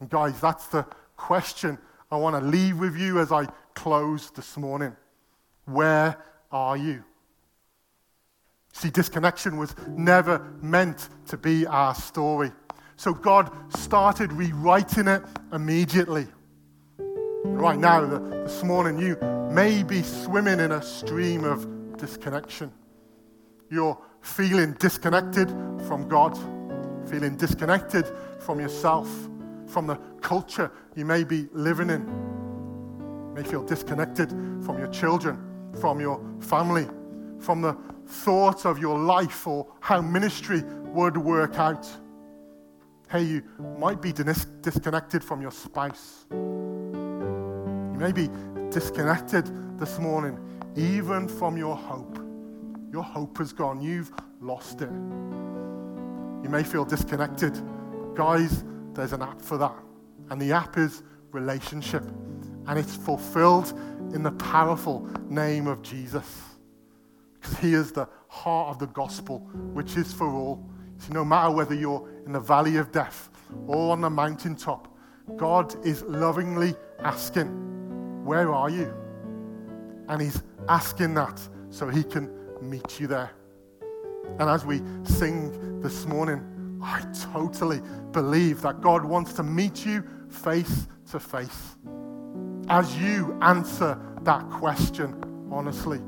And 0.00 0.10
guys, 0.10 0.40
that's 0.40 0.66
the 0.68 0.86
question 1.16 1.78
I 2.10 2.16
want 2.16 2.36
to 2.36 2.44
leave 2.44 2.78
with 2.78 2.96
you 2.96 3.20
as 3.20 3.32
I 3.32 3.46
close 3.74 4.30
this 4.30 4.56
morning. 4.56 4.96
Where 5.66 6.16
are 6.50 6.76
you? 6.76 7.04
See, 8.72 8.90
disconnection 8.90 9.56
was 9.56 9.74
never 9.88 10.52
meant 10.62 11.08
to 11.26 11.36
be 11.36 11.66
our 11.66 11.94
story. 11.94 12.52
So 12.96 13.12
God 13.12 13.50
started 13.76 14.32
rewriting 14.32 15.08
it 15.08 15.22
immediately. 15.52 16.26
Right 17.42 17.78
now, 17.78 18.04
this 18.04 18.62
morning, 18.62 18.98
you 18.98 19.16
may 19.50 19.82
be 19.82 20.02
swimming 20.02 20.60
in 20.60 20.72
a 20.72 20.82
stream 20.82 21.44
of 21.44 21.96
disconnection. 21.96 22.70
You're 23.70 23.96
feeling 24.20 24.74
disconnected 24.74 25.48
from 25.86 26.06
God, 26.06 26.36
feeling 27.08 27.36
disconnected 27.36 28.04
from 28.40 28.60
yourself, 28.60 29.08
from 29.66 29.86
the 29.86 29.96
culture 30.20 30.70
you 30.94 31.06
may 31.06 31.24
be 31.24 31.48
living 31.52 31.88
in. 31.88 32.02
You 32.02 33.32
may 33.34 33.42
feel 33.42 33.62
disconnected 33.64 34.28
from 34.62 34.78
your 34.78 34.88
children, 34.88 35.72
from 35.80 35.98
your 35.98 36.22
family, 36.40 36.86
from 37.38 37.62
the 37.62 37.74
thought 38.06 38.66
of 38.66 38.78
your 38.78 38.98
life 38.98 39.46
or 39.46 39.66
how 39.80 40.02
ministry 40.02 40.62
would 40.92 41.16
work 41.16 41.58
out. 41.58 41.88
Hey, 43.08 43.22
you 43.22 43.42
might 43.78 44.02
be 44.02 44.12
dis- 44.12 44.44
disconnected 44.60 45.24
from 45.24 45.40
your 45.40 45.52
spouse 45.52 46.26
may 48.00 48.12
be 48.12 48.30
disconnected 48.70 49.78
this 49.78 49.98
morning, 49.98 50.38
even 50.74 51.28
from 51.28 51.58
your 51.58 51.76
hope. 51.76 52.18
Your 52.90 53.02
hope 53.02 53.36
has 53.38 53.52
gone. 53.52 53.82
You've 53.82 54.10
lost 54.40 54.80
it. 54.80 54.90
You 54.90 56.48
may 56.48 56.62
feel 56.62 56.86
disconnected. 56.86 57.60
Guys, 58.14 58.64
there's 58.94 59.12
an 59.12 59.20
app 59.20 59.40
for 59.40 59.58
that. 59.58 59.74
And 60.30 60.40
the 60.40 60.50
app 60.52 60.78
is 60.78 61.02
relationship. 61.32 62.02
And 62.66 62.78
it's 62.78 62.96
fulfilled 62.96 63.78
in 64.14 64.22
the 64.22 64.32
powerful 64.32 65.06
name 65.28 65.66
of 65.66 65.82
Jesus. 65.82 66.42
Because 67.34 67.58
he 67.58 67.74
is 67.74 67.92
the 67.92 68.08
heart 68.28 68.70
of 68.70 68.78
the 68.78 68.86
gospel, 68.86 69.40
which 69.74 69.98
is 69.98 70.10
for 70.10 70.28
all. 70.28 70.66
See, 70.96 71.12
no 71.12 71.24
matter 71.24 71.50
whether 71.50 71.74
you're 71.74 72.08
in 72.24 72.32
the 72.32 72.40
valley 72.40 72.76
of 72.76 72.92
death 72.92 73.28
or 73.66 73.92
on 73.92 74.00
the 74.00 74.10
mountaintop, 74.10 74.88
God 75.36 75.74
is 75.84 76.02
lovingly 76.02 76.74
asking, 77.00 77.70
where 78.24 78.52
are 78.52 78.70
you? 78.70 78.92
And 80.08 80.20
he's 80.20 80.42
asking 80.68 81.14
that 81.14 81.40
so 81.70 81.88
he 81.88 82.02
can 82.02 82.30
meet 82.60 83.00
you 83.00 83.06
there. 83.06 83.30
And 84.38 84.48
as 84.48 84.64
we 84.64 84.80
sing 85.04 85.80
this 85.80 86.06
morning, 86.06 86.78
I 86.82 87.04
totally 87.32 87.80
believe 88.12 88.62
that 88.62 88.80
God 88.80 89.04
wants 89.04 89.32
to 89.34 89.42
meet 89.42 89.84
you 89.84 90.04
face 90.28 90.86
to 91.10 91.20
face 91.20 91.76
as 92.70 92.96
you 92.98 93.36
answer 93.42 93.98
that 94.22 94.48
question 94.48 95.48
honestly. 95.50 95.98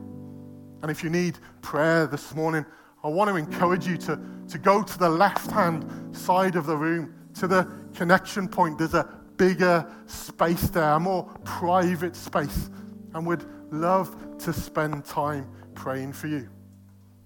And 0.81 0.91
if 0.91 1.03
you 1.03 1.11
need 1.11 1.39
prayer 1.61 2.07
this 2.07 2.35
morning, 2.35 2.65
I 3.03 3.09
want 3.09 3.29
to 3.29 3.37
encourage 3.37 3.87
you 3.87 3.97
to, 3.99 4.19
to 4.49 4.59
go 4.59 4.83
to 4.83 4.99
the 4.99 5.09
left 5.09 5.51
hand 5.51 5.85
side 6.17 6.55
of 6.55 6.67
the 6.67 6.77
room, 6.77 7.13
to 7.35 7.49
the 7.49 7.69
connection 7.95 8.49
point. 8.49 8.79
There's 8.79 8.95
a 8.95 9.09
bigger 9.43 9.85
space 10.07 10.69
there, 10.71 10.93
a 10.93 11.01
more 11.01 11.25
private 11.43 12.15
space, 12.15 12.71
and 13.13 13.27
would 13.27 13.45
love 13.73 14.15
to 14.39 14.53
spend 14.53 15.05
time 15.05 15.45
praying 15.75 16.13
for 16.13 16.29
you. 16.29 16.49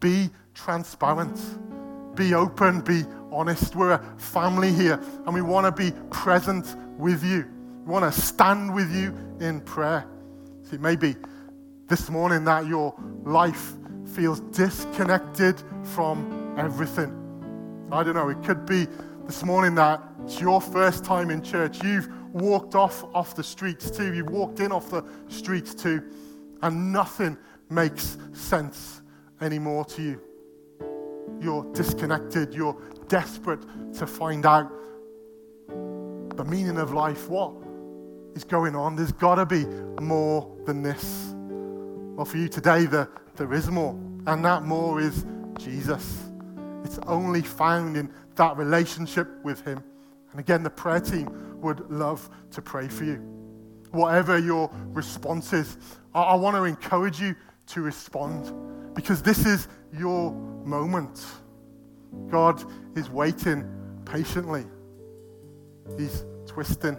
Be 0.00 0.30
transparent, 0.54 1.38
be 2.16 2.32
open, 2.32 2.80
be 2.80 3.04
honest. 3.30 3.76
We're 3.76 3.92
a 3.92 4.14
family 4.16 4.72
here, 4.72 4.98
and 5.26 5.34
we 5.34 5.42
want 5.42 5.66
to 5.66 5.72
be 5.72 5.94
present 6.08 6.74
with 6.96 7.22
you. 7.22 7.44
We 7.84 7.92
want 7.92 8.10
to 8.10 8.18
stand 8.18 8.74
with 8.74 8.90
you 8.96 9.14
in 9.46 9.60
prayer. 9.60 10.06
See, 10.70 10.78
maybe 10.78 11.16
this 11.86 12.08
morning 12.08 12.44
that 12.44 12.66
your 12.66 12.94
life 13.24 13.74
feels 14.14 14.40
disconnected 14.40 15.62
from 15.82 16.54
everything. 16.56 17.12
I 17.92 18.02
don't 18.02 18.14
know, 18.14 18.30
it 18.30 18.42
could 18.42 18.64
be 18.64 18.86
this 19.26 19.42
morning 19.42 19.74
that 19.74 20.00
it's 20.24 20.40
your 20.40 20.60
first 20.60 21.04
time 21.04 21.30
in 21.30 21.42
church. 21.42 21.82
You've 21.82 22.08
walked 22.32 22.76
off 22.76 23.04
off 23.12 23.34
the 23.34 23.42
streets 23.42 23.90
too. 23.90 24.14
You've 24.14 24.30
walked 24.30 24.60
in 24.60 24.70
off 24.70 24.90
the 24.90 25.04
streets 25.28 25.74
too, 25.74 26.02
and 26.62 26.92
nothing 26.92 27.36
makes 27.68 28.18
sense 28.32 29.02
anymore 29.40 29.84
to 29.86 30.02
you. 30.02 30.20
You're 31.40 31.64
disconnected. 31.72 32.54
You're 32.54 32.80
desperate 33.08 33.64
to 33.94 34.06
find 34.06 34.46
out 34.46 34.70
the 35.68 36.44
meaning 36.44 36.78
of 36.78 36.92
life. 36.92 37.28
What 37.28 37.52
is 38.36 38.44
going 38.44 38.76
on? 38.76 38.94
There's 38.94 39.12
got 39.12 39.34
to 39.36 39.46
be 39.46 39.64
more 40.00 40.56
than 40.66 40.82
this. 40.82 41.34
Well, 42.16 42.24
for 42.24 42.36
you 42.36 42.48
today, 42.48 42.86
there, 42.86 43.10
there 43.34 43.52
is 43.52 43.70
more, 43.70 43.98
and 44.26 44.44
that 44.44 44.62
more 44.62 45.00
is 45.00 45.26
Jesus. 45.58 46.22
It's 46.84 46.98
only 47.06 47.42
found 47.42 47.96
in 47.96 48.12
that 48.36 48.56
relationship 48.56 49.28
with 49.44 49.64
Him. 49.64 49.82
And 50.30 50.40
again, 50.40 50.62
the 50.62 50.70
prayer 50.70 51.00
team 51.00 51.60
would 51.60 51.90
love 51.90 52.28
to 52.52 52.62
pray 52.62 52.88
for 52.88 53.04
you. 53.04 53.16
Whatever 53.90 54.38
your 54.38 54.70
response 54.88 55.52
is, 55.52 55.78
I, 56.14 56.22
I 56.22 56.34
want 56.34 56.56
to 56.56 56.64
encourage 56.64 57.20
you 57.20 57.34
to 57.68 57.82
respond 57.82 58.52
because 58.94 59.22
this 59.22 59.46
is 59.46 59.68
your 59.92 60.32
moment. 60.64 61.24
God 62.28 62.62
is 62.96 63.10
waiting 63.10 63.68
patiently. 64.04 64.64
He's 65.98 66.24
twisting, 66.46 66.98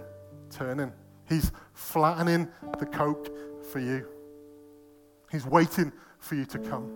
turning. 0.50 0.92
He's 1.28 1.52
flattening 1.74 2.48
the 2.80 2.86
coke 2.86 3.36
for 3.72 3.80
you. 3.80 4.08
He's 5.32 5.46
waiting 5.46 5.92
for 6.20 6.36
you 6.36 6.46
to 6.46 6.60
come. 6.60 6.92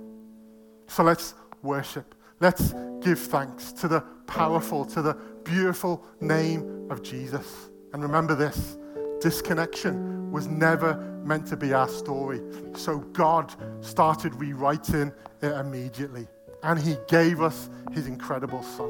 So 0.88 1.04
let's 1.04 1.34
worship. 1.62 2.16
Let's 2.42 2.74
give 3.02 3.20
thanks 3.20 3.72
to 3.74 3.88
the 3.88 4.02
powerful, 4.26 4.84
to 4.86 5.02
the 5.04 5.14
beautiful 5.44 6.04
name 6.20 6.88
of 6.90 7.04
Jesus. 7.04 7.70
And 7.94 8.02
remember 8.02 8.34
this 8.34 8.80
disconnection 9.22 10.32
was 10.32 10.48
never 10.48 10.96
meant 11.24 11.46
to 11.48 11.56
be 11.56 11.72
our 11.72 11.88
story. 11.88 12.42
So 12.74 12.98
God 13.14 13.54
started 13.82 14.34
rewriting 14.34 15.12
it 15.44 15.52
immediately. 15.52 16.28
And 16.64 16.80
He 16.80 16.98
gave 17.08 17.42
us 17.42 17.70
His 17.92 18.08
incredible 18.08 18.64
Son. 18.64 18.90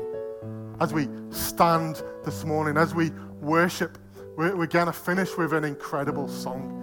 As 0.80 0.94
we 0.94 1.10
stand 1.30 2.04
this 2.24 2.46
morning, 2.46 2.78
as 2.78 2.96
we 2.96 3.10
worship, 3.42 3.98
we're, 4.38 4.56
we're 4.56 4.66
going 4.66 4.86
to 4.86 4.94
finish 4.94 5.36
with 5.36 5.52
an 5.52 5.66
incredible 5.66 6.30
song. 6.30 6.78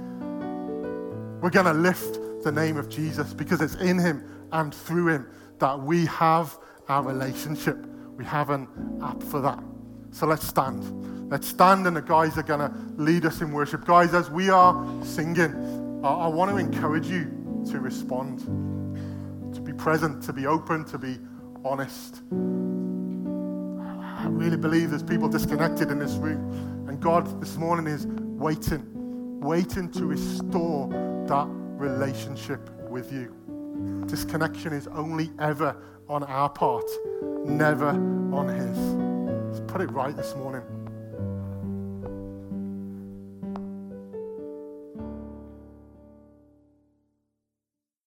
We're 1.40 1.48
going 1.48 1.64
to 1.64 1.72
lift 1.72 2.44
the 2.44 2.52
name 2.52 2.76
of 2.76 2.90
Jesus 2.90 3.33
because 3.33 3.62
it's 3.62 3.76
in 3.76 3.98
Him 3.98 4.22
and 4.52 4.74
through 4.74 5.09
Him 5.09 5.31
that 5.58 5.80
we 5.80 6.06
have 6.06 6.58
our 6.88 7.02
relationship. 7.02 7.76
We 8.16 8.24
have 8.24 8.50
an 8.50 8.68
app 9.02 9.22
for 9.22 9.40
that. 9.40 9.62
So 10.10 10.26
let's 10.26 10.46
stand. 10.46 11.30
Let's 11.30 11.46
stand, 11.46 11.86
and 11.86 11.94
the 11.96 12.02
guys 12.02 12.38
are 12.38 12.42
going 12.42 12.60
to 12.60 12.72
lead 12.96 13.26
us 13.26 13.42
in 13.42 13.52
worship. 13.52 13.84
Guys, 13.84 14.14
as 14.14 14.30
we 14.30 14.48
are 14.48 15.04
singing, 15.04 16.00
I, 16.02 16.08
I 16.08 16.26
want 16.28 16.50
to 16.50 16.56
encourage 16.56 17.06
you 17.06 17.24
to 17.70 17.80
respond, 17.80 18.38
to 19.54 19.60
be 19.60 19.72
present, 19.72 20.22
to 20.24 20.32
be 20.32 20.46
open, 20.46 20.84
to 20.86 20.98
be 20.98 21.18
honest. 21.64 22.22
I 22.32 24.26
really 24.26 24.56
believe 24.56 24.90
there's 24.90 25.02
people 25.02 25.28
disconnected 25.28 25.90
in 25.90 25.98
this 25.98 26.14
room, 26.14 26.86
and 26.88 26.98
God 26.98 27.40
this 27.40 27.56
morning 27.56 27.86
is 27.86 28.06
waiting, 28.06 28.82
waiting 29.40 29.90
to 29.92 30.06
restore 30.06 30.88
that 31.28 31.46
relationship 31.48 32.70
with 32.88 33.12
you. 33.12 33.38
Disconnection 34.06 34.72
is 34.72 34.86
only 34.88 35.30
ever 35.38 35.76
on 36.08 36.22
our 36.24 36.48
part, 36.48 36.86
never 37.44 37.88
on 37.88 38.48
His. 38.48 38.78
Let's 38.78 39.72
put 39.72 39.80
it 39.80 39.90
right 39.90 40.16
this 40.16 40.34
morning. 40.34 40.62